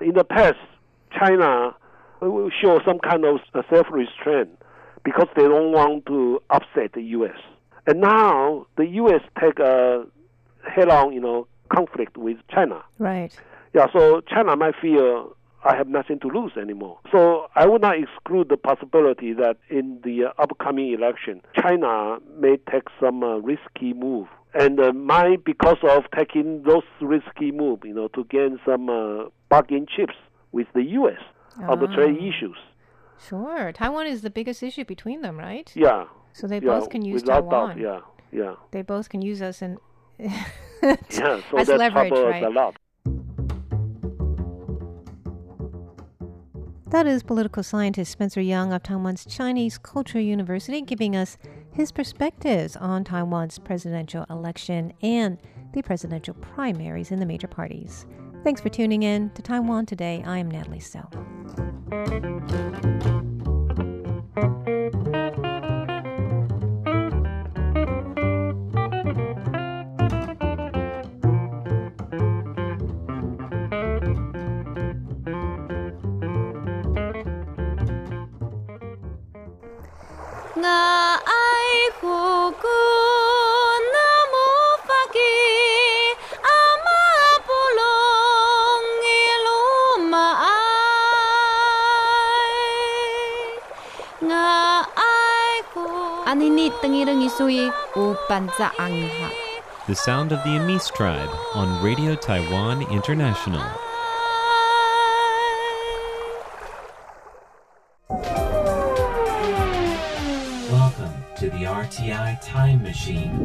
[0.00, 0.54] in the past
[1.18, 1.74] China
[2.20, 4.50] will show some kind of uh, self-restraint
[5.04, 7.36] because they don't want to upset the U.S.
[7.90, 9.20] And now the U.S.
[9.40, 10.04] take a
[10.62, 12.82] head-on, you know, conflict with China.
[13.00, 13.36] Right.
[13.74, 17.00] Yeah, so China might feel I have nothing to lose anymore.
[17.10, 22.58] So I would not exclude the possibility that in the uh, upcoming election, China may
[22.70, 24.28] take some uh, risky move.
[24.54, 29.24] And uh, might, because of taking those risky move, you know, to gain some uh,
[29.48, 30.14] bargain chips
[30.52, 31.20] with the U.S.
[31.68, 32.24] on the trade Ah.
[32.24, 32.56] issues.
[33.28, 33.72] Sure.
[33.72, 35.70] Taiwan is the biggest issue between them, right?
[35.74, 36.04] Yeah.
[36.32, 37.78] So they yeah, both can use Taiwan.
[37.78, 38.00] Yeah,
[38.32, 38.54] yeah.
[38.70, 39.78] They both can use us and
[40.18, 42.42] Yeah, so as that leverage, right?
[42.42, 42.76] a lot.
[46.90, 51.38] That is political scientist Spencer Young of Taiwan's Chinese Cultural University giving us
[51.72, 55.38] his perspectives on Taiwan's presidential election and
[55.72, 58.06] the presidential primaries in the major parties.
[58.42, 60.24] Thanks for tuning in to Taiwan Today.
[60.26, 61.08] I am Natalie So.
[99.88, 103.89] The sound of the Amis tribe on Radio Taiwan International.
[111.90, 113.44] RTI Time Machine.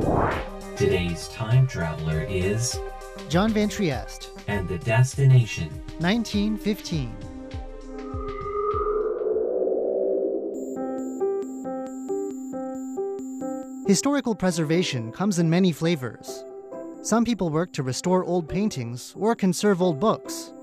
[0.78, 2.80] Today's time traveler is
[3.28, 5.68] John Van Trieste, and the destination
[5.98, 7.12] 1915.
[13.88, 16.46] Historical preservation comes in many flavors.
[17.02, 20.54] Some people work to restore old paintings or conserve old books.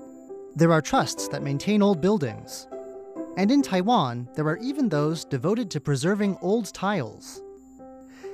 [0.55, 2.65] There are trusts that maintain old buildings.
[3.35, 7.42] And in Taiwan, there are even those devoted to preserving old tiles.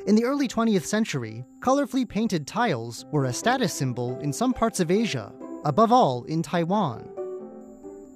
[0.07, 4.79] In the early 20th century, colorfully painted tiles were a status symbol in some parts
[4.79, 5.33] of Asia,
[5.65, 7.09] above all in Taiwan.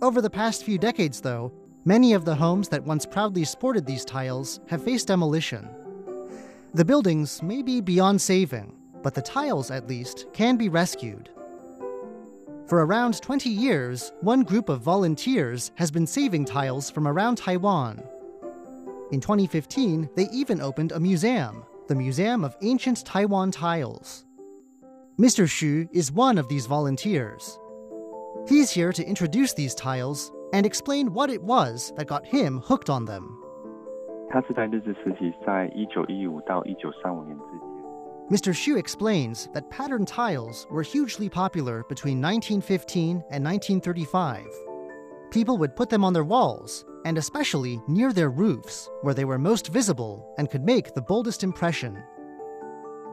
[0.01, 1.51] Over the past few decades, though,
[1.83, 5.69] many of the homes that once proudly sported these tiles have faced demolition.
[6.73, 8.73] The buildings may be beyond saving,
[9.03, 11.29] but the tiles, at least, can be rescued.
[12.65, 18.01] For around 20 years, one group of volunteers has been saving tiles from around Taiwan.
[19.11, 24.25] In 2015, they even opened a museum, the Museum of Ancient Taiwan Tiles.
[25.19, 25.45] Mr.
[25.45, 27.59] Xu is one of these volunteers.
[28.47, 32.89] He's here to introduce these tiles and explain what it was that got him hooked
[32.89, 33.37] on them.
[38.31, 38.53] Mr.
[38.53, 44.47] Xu explains that pattern tiles were hugely popular between 1915 and 1935
[45.32, 49.38] People would put them on their walls, and especially near their roofs, where they were
[49.38, 52.02] most visible and could make the boldest impression.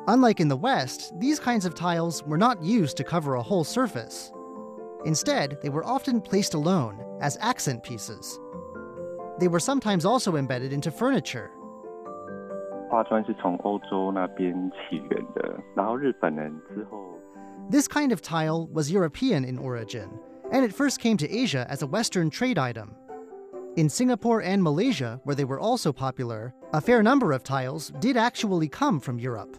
[0.07, 3.63] Unlike in the West, these kinds of tiles were not used to cover a whole
[3.63, 4.31] surface.
[5.03, 8.39] Instead, they were often placed alone, as accent pieces.
[9.39, 11.51] They were sometimes also embedded into furniture.
[12.89, 16.97] 花砖是从欧洲那边起源的，然后日本人之后
[17.69, 20.09] This kind of tile was European in origin,
[20.52, 22.94] and it first came to Asia as a Western trade item.
[23.76, 28.16] In Singapore and Malaysia, where they were also popular, a fair number of tiles did
[28.16, 29.56] actually come from Europe.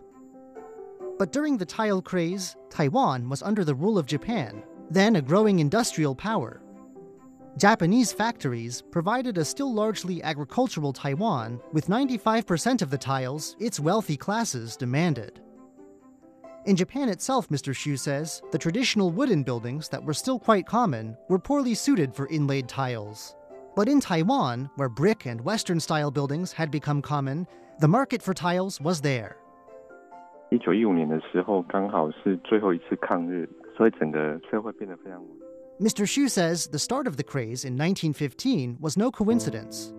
[1.18, 5.60] But during the tile craze, Taiwan was under the rule of Japan, then a growing
[5.60, 6.62] industrial power.
[7.58, 14.18] Japanese factories provided a still largely agricultural Taiwan with 95% of the tiles its wealthy
[14.18, 15.42] classes demanded.
[16.68, 17.74] In Japan itself, Mr.
[17.74, 22.28] Xu says, the traditional wooden buildings that were still quite common were poorly suited for
[22.28, 23.36] inlaid tiles.
[23.76, 27.47] But in Taiwan, where brick and Western style buildings had become common,
[27.80, 29.38] the market for tiles was there.
[30.51, 35.20] 一九一五年的时候，刚好是最后一次抗日，所以整个社会变得非常。
[35.80, 36.05] Mr.
[36.05, 39.91] Xu says the start of the craze in 1915 was no coincidence.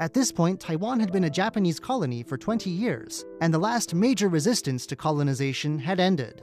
[0.00, 3.94] At this point, Taiwan had been a Japanese colony for 20 years, and the last
[3.94, 6.42] major resistance to colonization had ended.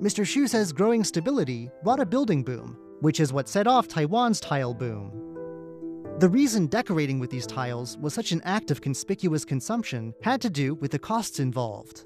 [0.00, 0.24] Mr.
[0.24, 4.74] Xu says growing stability brought a building boom, which is what set off Taiwan's tile
[4.74, 5.12] boom.
[6.18, 10.50] The reason decorating with these tiles was such an act of conspicuous consumption had to
[10.50, 12.04] do with the costs involved.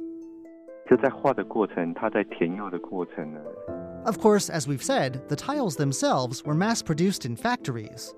[4.04, 8.14] Of course, as we've said, the tiles themselves were mass produced in factories,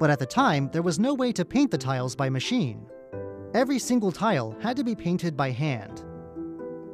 [0.00, 2.86] but at the time, there was no way to paint the tiles by machine.
[3.52, 6.02] Every single tile had to be painted by hand.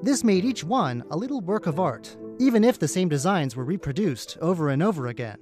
[0.02, 3.64] This made each one a little work of art, even if the same designs were
[3.64, 5.38] reproduced over and over again.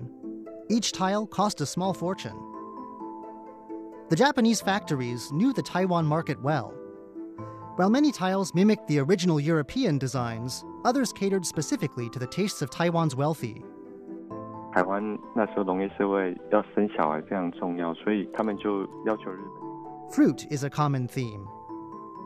[0.69, 2.39] Each tile cost a small fortune.
[4.11, 6.75] The Japanese factories knew the Taiwan market well.
[7.77, 12.71] While many tiles mimicked the original European designs, others catered specifically to the tastes of
[12.71, 13.65] Taiwan's wealthy.
[14.74, 19.70] 台湾那时候农业社会要生小孩非常重要，所以他们就要求日本
[20.12, 21.48] Fruit is a common theme.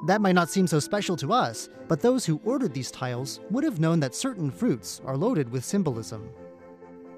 [0.06, 3.64] That might not seem so special to us, but those who ordered these tiles would
[3.64, 6.30] have known that certain fruits are loaded with symbolism.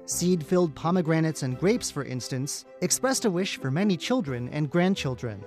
[0.04, 5.42] Seed filled pomegranates and grapes, for instance, expressed a wish for many children and grandchildren.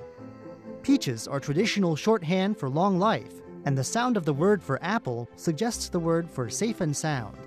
[0.84, 5.30] Peaches are traditional shorthand for long life, and the sound of the word for apple
[5.38, 7.38] suggests the word for safe and sound.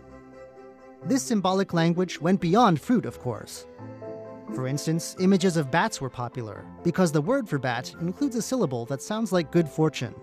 [1.06, 3.68] This symbolic language went beyond fruit, of course.
[4.54, 8.86] For instance, images of bats were popular because the word for bat includes a syllable
[8.86, 10.16] that sounds like good fortune.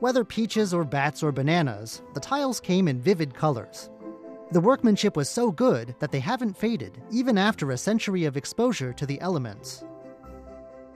[0.00, 3.90] Whether peaches or bats or bananas, the tiles came in vivid colors.
[4.50, 8.92] The workmanship was so good that they haven't faded, even after a century of exposure
[8.92, 9.84] to the elements.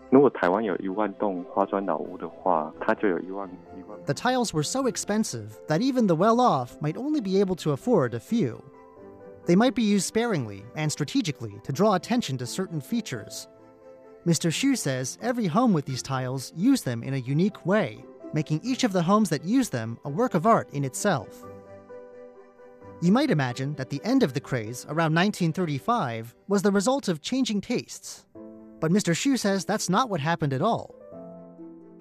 [0.09, 3.97] 如果台湾有一万栋花砖老屋的话，它就有一万一万。
[4.05, 7.71] The tiles were so expensive that even the well off might only be able to
[7.71, 8.61] afford a few.
[9.45, 13.47] They might be used sparingly and strategically to draw attention to certain features.
[14.25, 14.51] Mr.
[14.51, 18.83] Xu says every home with these tiles use them in a unique way, making each
[18.83, 21.43] of the homes that use them a work of art in itself.
[23.01, 27.21] You might imagine that the end of the craze around 1935 was the result of
[27.21, 28.25] changing tastes.
[28.79, 29.13] But Mr.
[29.13, 30.95] Xu says that's not what happened at all.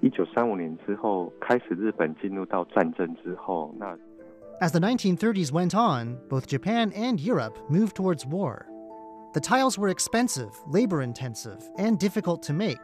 [0.01, 3.97] 一九三五年之后，开始日本进入到战争之后，那
[4.61, 8.67] As the 1930s went on, both Japan and Europe moved towards war.
[9.33, 12.81] The tiles were expensive, labor intensive, and difficult to make,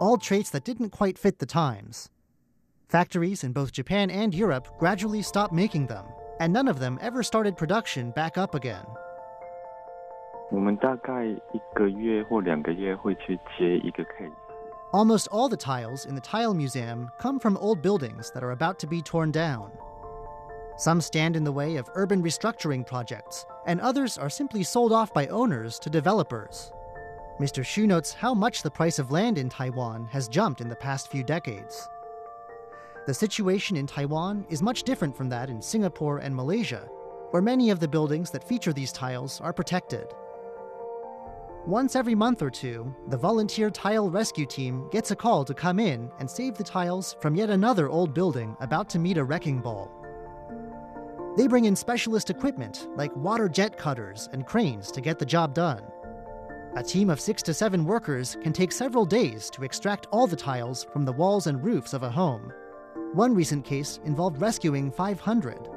[0.00, 2.08] all traits that didn't quite fit the times.
[2.88, 6.04] Factories in both Japan and Europe gradually stopped making them,
[6.40, 8.84] and none of them ever started production back up again.
[10.54, 14.32] 我们大概一个月或两个月会去接一个 case。
[14.92, 18.80] Almost all the tiles in the Tile Museum come from old buildings that are about
[18.80, 19.70] to be torn down.
[20.76, 25.14] Some stand in the way of urban restructuring projects, and others are simply sold off
[25.14, 26.72] by owners to developers.
[27.38, 27.62] Mr.
[27.62, 31.08] Xu notes how much the price of land in Taiwan has jumped in the past
[31.10, 31.88] few decades.
[33.06, 36.88] The situation in Taiwan is much different from that in Singapore and Malaysia,
[37.30, 40.12] where many of the buildings that feature these tiles are protected.
[41.67, 45.79] Once every month or two, the volunteer tile rescue team gets a call to come
[45.79, 49.59] in and save the tiles from yet another old building about to meet a wrecking
[49.59, 49.89] ball.
[51.35, 55.55] They bring in specialist equipment like water jet cutters and cranes to get the job
[55.55, 55.81] done.
[56.75, 60.35] A team of six to seven workers can take several days to extract all the
[60.35, 62.53] tiles from the walls and roofs of a home.
[63.13, 65.67] One recent case involved rescuing 500.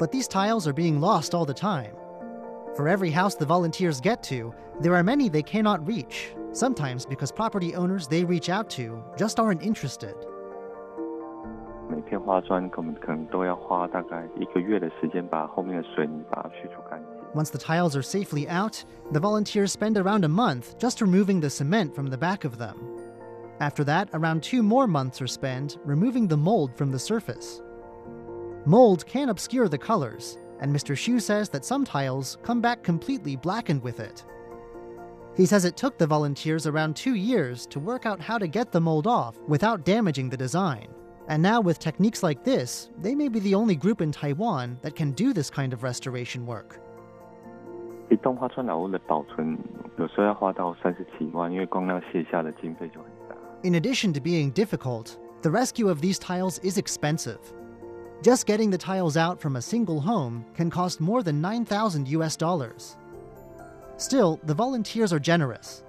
[0.00, 1.94] But these tiles are being lost all the time.
[2.75, 7.31] For every house the volunteers get to, there are many they cannot reach, sometimes because
[7.31, 10.13] property owners they reach out to just aren't interested.
[11.87, 17.15] 每片花砖，我们可能都要花大概一个月的时间，把后面的水泥把它去除干净。
[17.33, 21.49] Once the tiles are safely out, the volunteers spend around a month just removing the
[21.49, 22.75] cement from the back of them.
[23.59, 27.61] After that, around two more months are spent removing the mold from the surface.
[28.65, 30.94] Mold can obscure the colors, and Mr.
[30.94, 34.24] Xu says that some tiles come back completely blackened with it.
[35.36, 38.72] He says it took the volunteers around two years to work out how to get
[38.72, 40.88] the mold off without damaging the design.
[41.28, 44.96] And now, with techniques like this, they may be the only group in Taiwan that
[44.96, 46.80] can do this kind of restoration work.
[53.62, 57.52] In addition to being difficult, the rescue of these tiles is expensive.
[58.21, 62.35] Just getting the tiles out from a single home can cost more than 9,000 US
[62.35, 62.97] dollars.
[63.97, 65.83] Still, the volunteers are generous.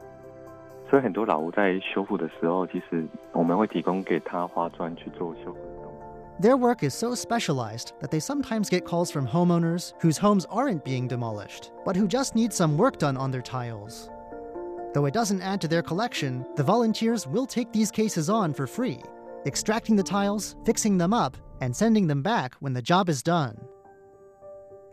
[0.88, 5.92] 所以很多老屋在修复的时候，其实我们会提供给他花砖去做修复的动作。
[6.40, 10.84] Their work is so specialized that they sometimes get calls from homeowners whose homes aren't
[10.84, 14.10] being demolished, but who just need some work done on their tiles.
[14.92, 18.66] Though it doesn't add to their collection, the volunteers will take these cases on for
[18.66, 19.00] free,
[19.45, 23.57] extracting the tiles, fixing them up, and sending them back when the job is done.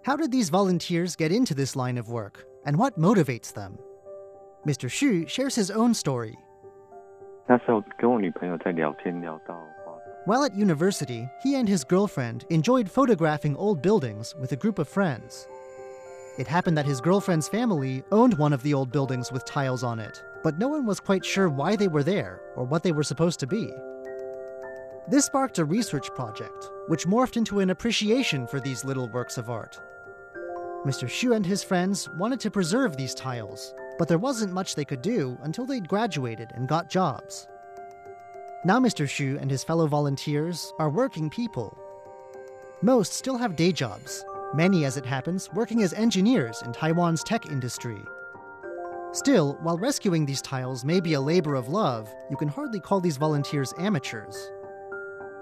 [0.05, 3.79] How did these volunteers get into this line of work, and what motivates them?
[4.67, 4.89] Mr.
[4.89, 6.39] Xu shares his own story.
[10.27, 14.89] While at university, he and his girlfriend enjoyed photographing old buildings with a group of
[14.89, 15.49] friends.
[16.39, 19.99] It happened that his girlfriend's family owned one of the old buildings with tiles on
[19.99, 23.03] it, but no one was quite sure why they were there or what they were
[23.03, 23.73] supposed to be.
[25.11, 29.49] This sparked a research project, which morphed into an appreciation for these little works of
[29.49, 29.81] art.
[30.85, 31.09] Mr.
[31.09, 35.01] Xu and his friends wanted to preserve these tiles, but there wasn't much they could
[35.01, 37.49] do until they'd graduated and got jobs.
[38.67, 39.07] Now, Mr.
[39.07, 41.79] Xu and his fellow volunteers are working people.
[42.83, 47.47] Most still have day jobs, many, as it happens, working as engineers in Taiwan's tech
[47.47, 48.05] industry.
[49.13, 53.01] Still, while rescuing these tiles may be a labor of love, you can hardly call
[53.01, 54.51] these volunteers amateurs.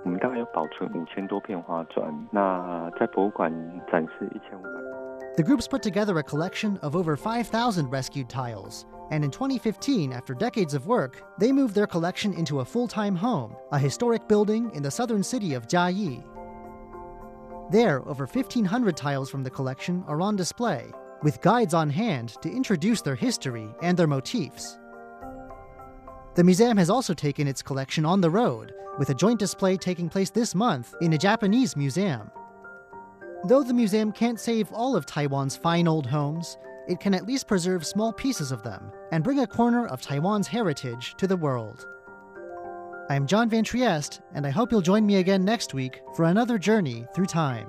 [0.07, 3.53] 我们大概有保存五千多片花砖，那在博物馆
[3.91, 4.71] 展示一千五百。
[5.35, 10.75] The groups put together a collection of over 5,000 rescued tiles, and in 2015, after decades
[10.75, 14.83] of work, they moved their collection into a full time home, a historic building in
[14.85, 16.23] the southern city of Chiayi.
[17.73, 20.93] There, over 1,500 tiles from the collection are on display,
[21.25, 24.79] with guides on hand to introduce their history and their motifs.
[26.37, 30.11] The museum has also taken its collection on the road, with a joint display taking
[30.11, 32.31] place this month in a Japanese museum.
[33.45, 36.59] Though the museum can't save all of Taiwan's fine old homes,
[36.89, 40.47] it can at least preserve small pieces of them and bring a corner of Taiwan's
[40.47, 41.87] heritage to the world.
[43.09, 46.59] I'm John Van Trieste, and I hope you'll join me again next week for another
[46.59, 47.69] journey through time.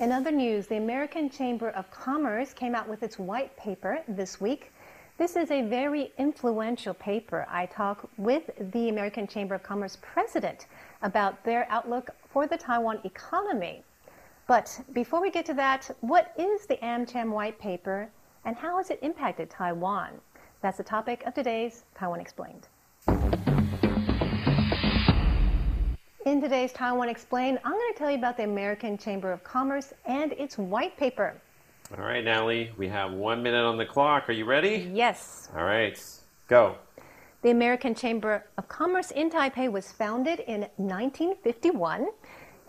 [0.00, 4.40] In other news, the American Chamber of Commerce came out with its white paper this
[4.40, 4.72] week.
[5.18, 7.46] This is a very influential paper.
[7.50, 10.68] I talk with the American Chamber of Commerce president
[11.02, 13.84] about their outlook for the Taiwan economy.
[14.46, 18.08] But before we get to that, what is the AmCham white paper
[18.46, 20.12] and how has it impacted Taiwan?
[20.62, 22.68] That's the topic of today's Taiwan Explained.
[26.26, 29.94] In today's Taiwan Explained, I'm going to tell you about the American Chamber of Commerce
[30.04, 31.40] and its white paper.
[31.96, 34.28] All right, Natalie, we have one minute on the clock.
[34.28, 34.90] Are you ready?
[34.92, 35.48] Yes.
[35.56, 35.98] All right,
[36.46, 36.76] go.
[37.40, 42.08] The American Chamber of Commerce in Taipei was founded in 1951.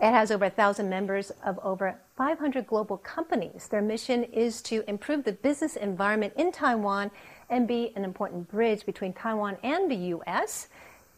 [0.00, 3.68] It has over a thousand members of over 500 global companies.
[3.68, 7.10] Their mission is to improve the business environment in Taiwan
[7.50, 10.68] and be an important bridge between Taiwan and the U.S.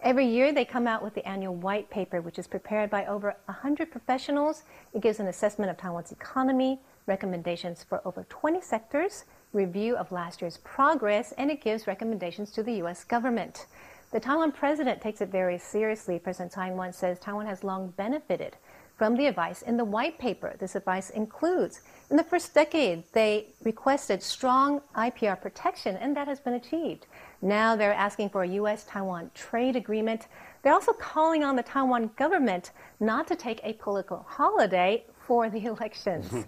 [0.04, 3.34] Every year, they come out with the annual white paper, which is prepared by over
[3.46, 4.64] 100 professionals.
[4.92, 9.24] It gives an assessment of Taiwan's economy, recommendations for over 20 sectors,
[9.54, 13.02] review of last year's progress, and it gives recommendations to the U.S.
[13.02, 13.64] government.
[14.12, 16.18] The Taiwan president takes it very seriously.
[16.18, 18.58] President Taiwan says Taiwan has long benefited
[18.98, 20.54] from the advice in the white paper.
[20.58, 21.80] This advice includes
[22.10, 27.06] in the first decade, they requested strong IPR protection, and that has been achieved.
[27.44, 28.84] Now they're asking for a U.S.
[28.84, 30.26] Taiwan trade agreement.
[30.62, 35.66] They're also calling on the Taiwan government not to take a political holiday for the
[35.72, 36.46] elections.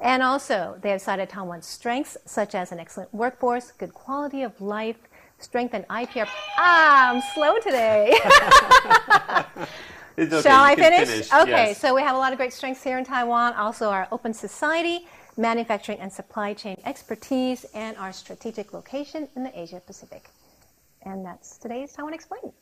[0.00, 4.60] and also, they have cited Taiwan's strengths, such as an excellent workforce, good quality of
[4.60, 4.98] life,
[5.38, 6.28] strength and IPR.
[6.58, 8.14] Ah, I'm slow today.
[10.16, 11.32] Okay, Shall I can finish?
[11.32, 11.80] Okay, yes.
[11.80, 13.52] so we have a lot of great strengths here in Taiwan.
[13.54, 19.58] Also, our open society, manufacturing and supply chain expertise, and our strategic location in the
[19.58, 20.30] Asia Pacific.
[21.06, 22.52] And that's today's Taiwan Explained.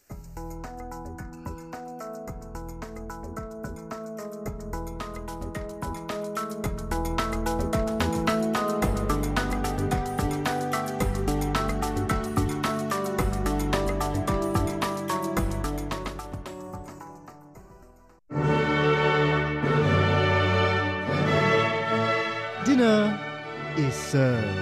[22.64, 23.18] Dinner
[23.76, 24.61] is served.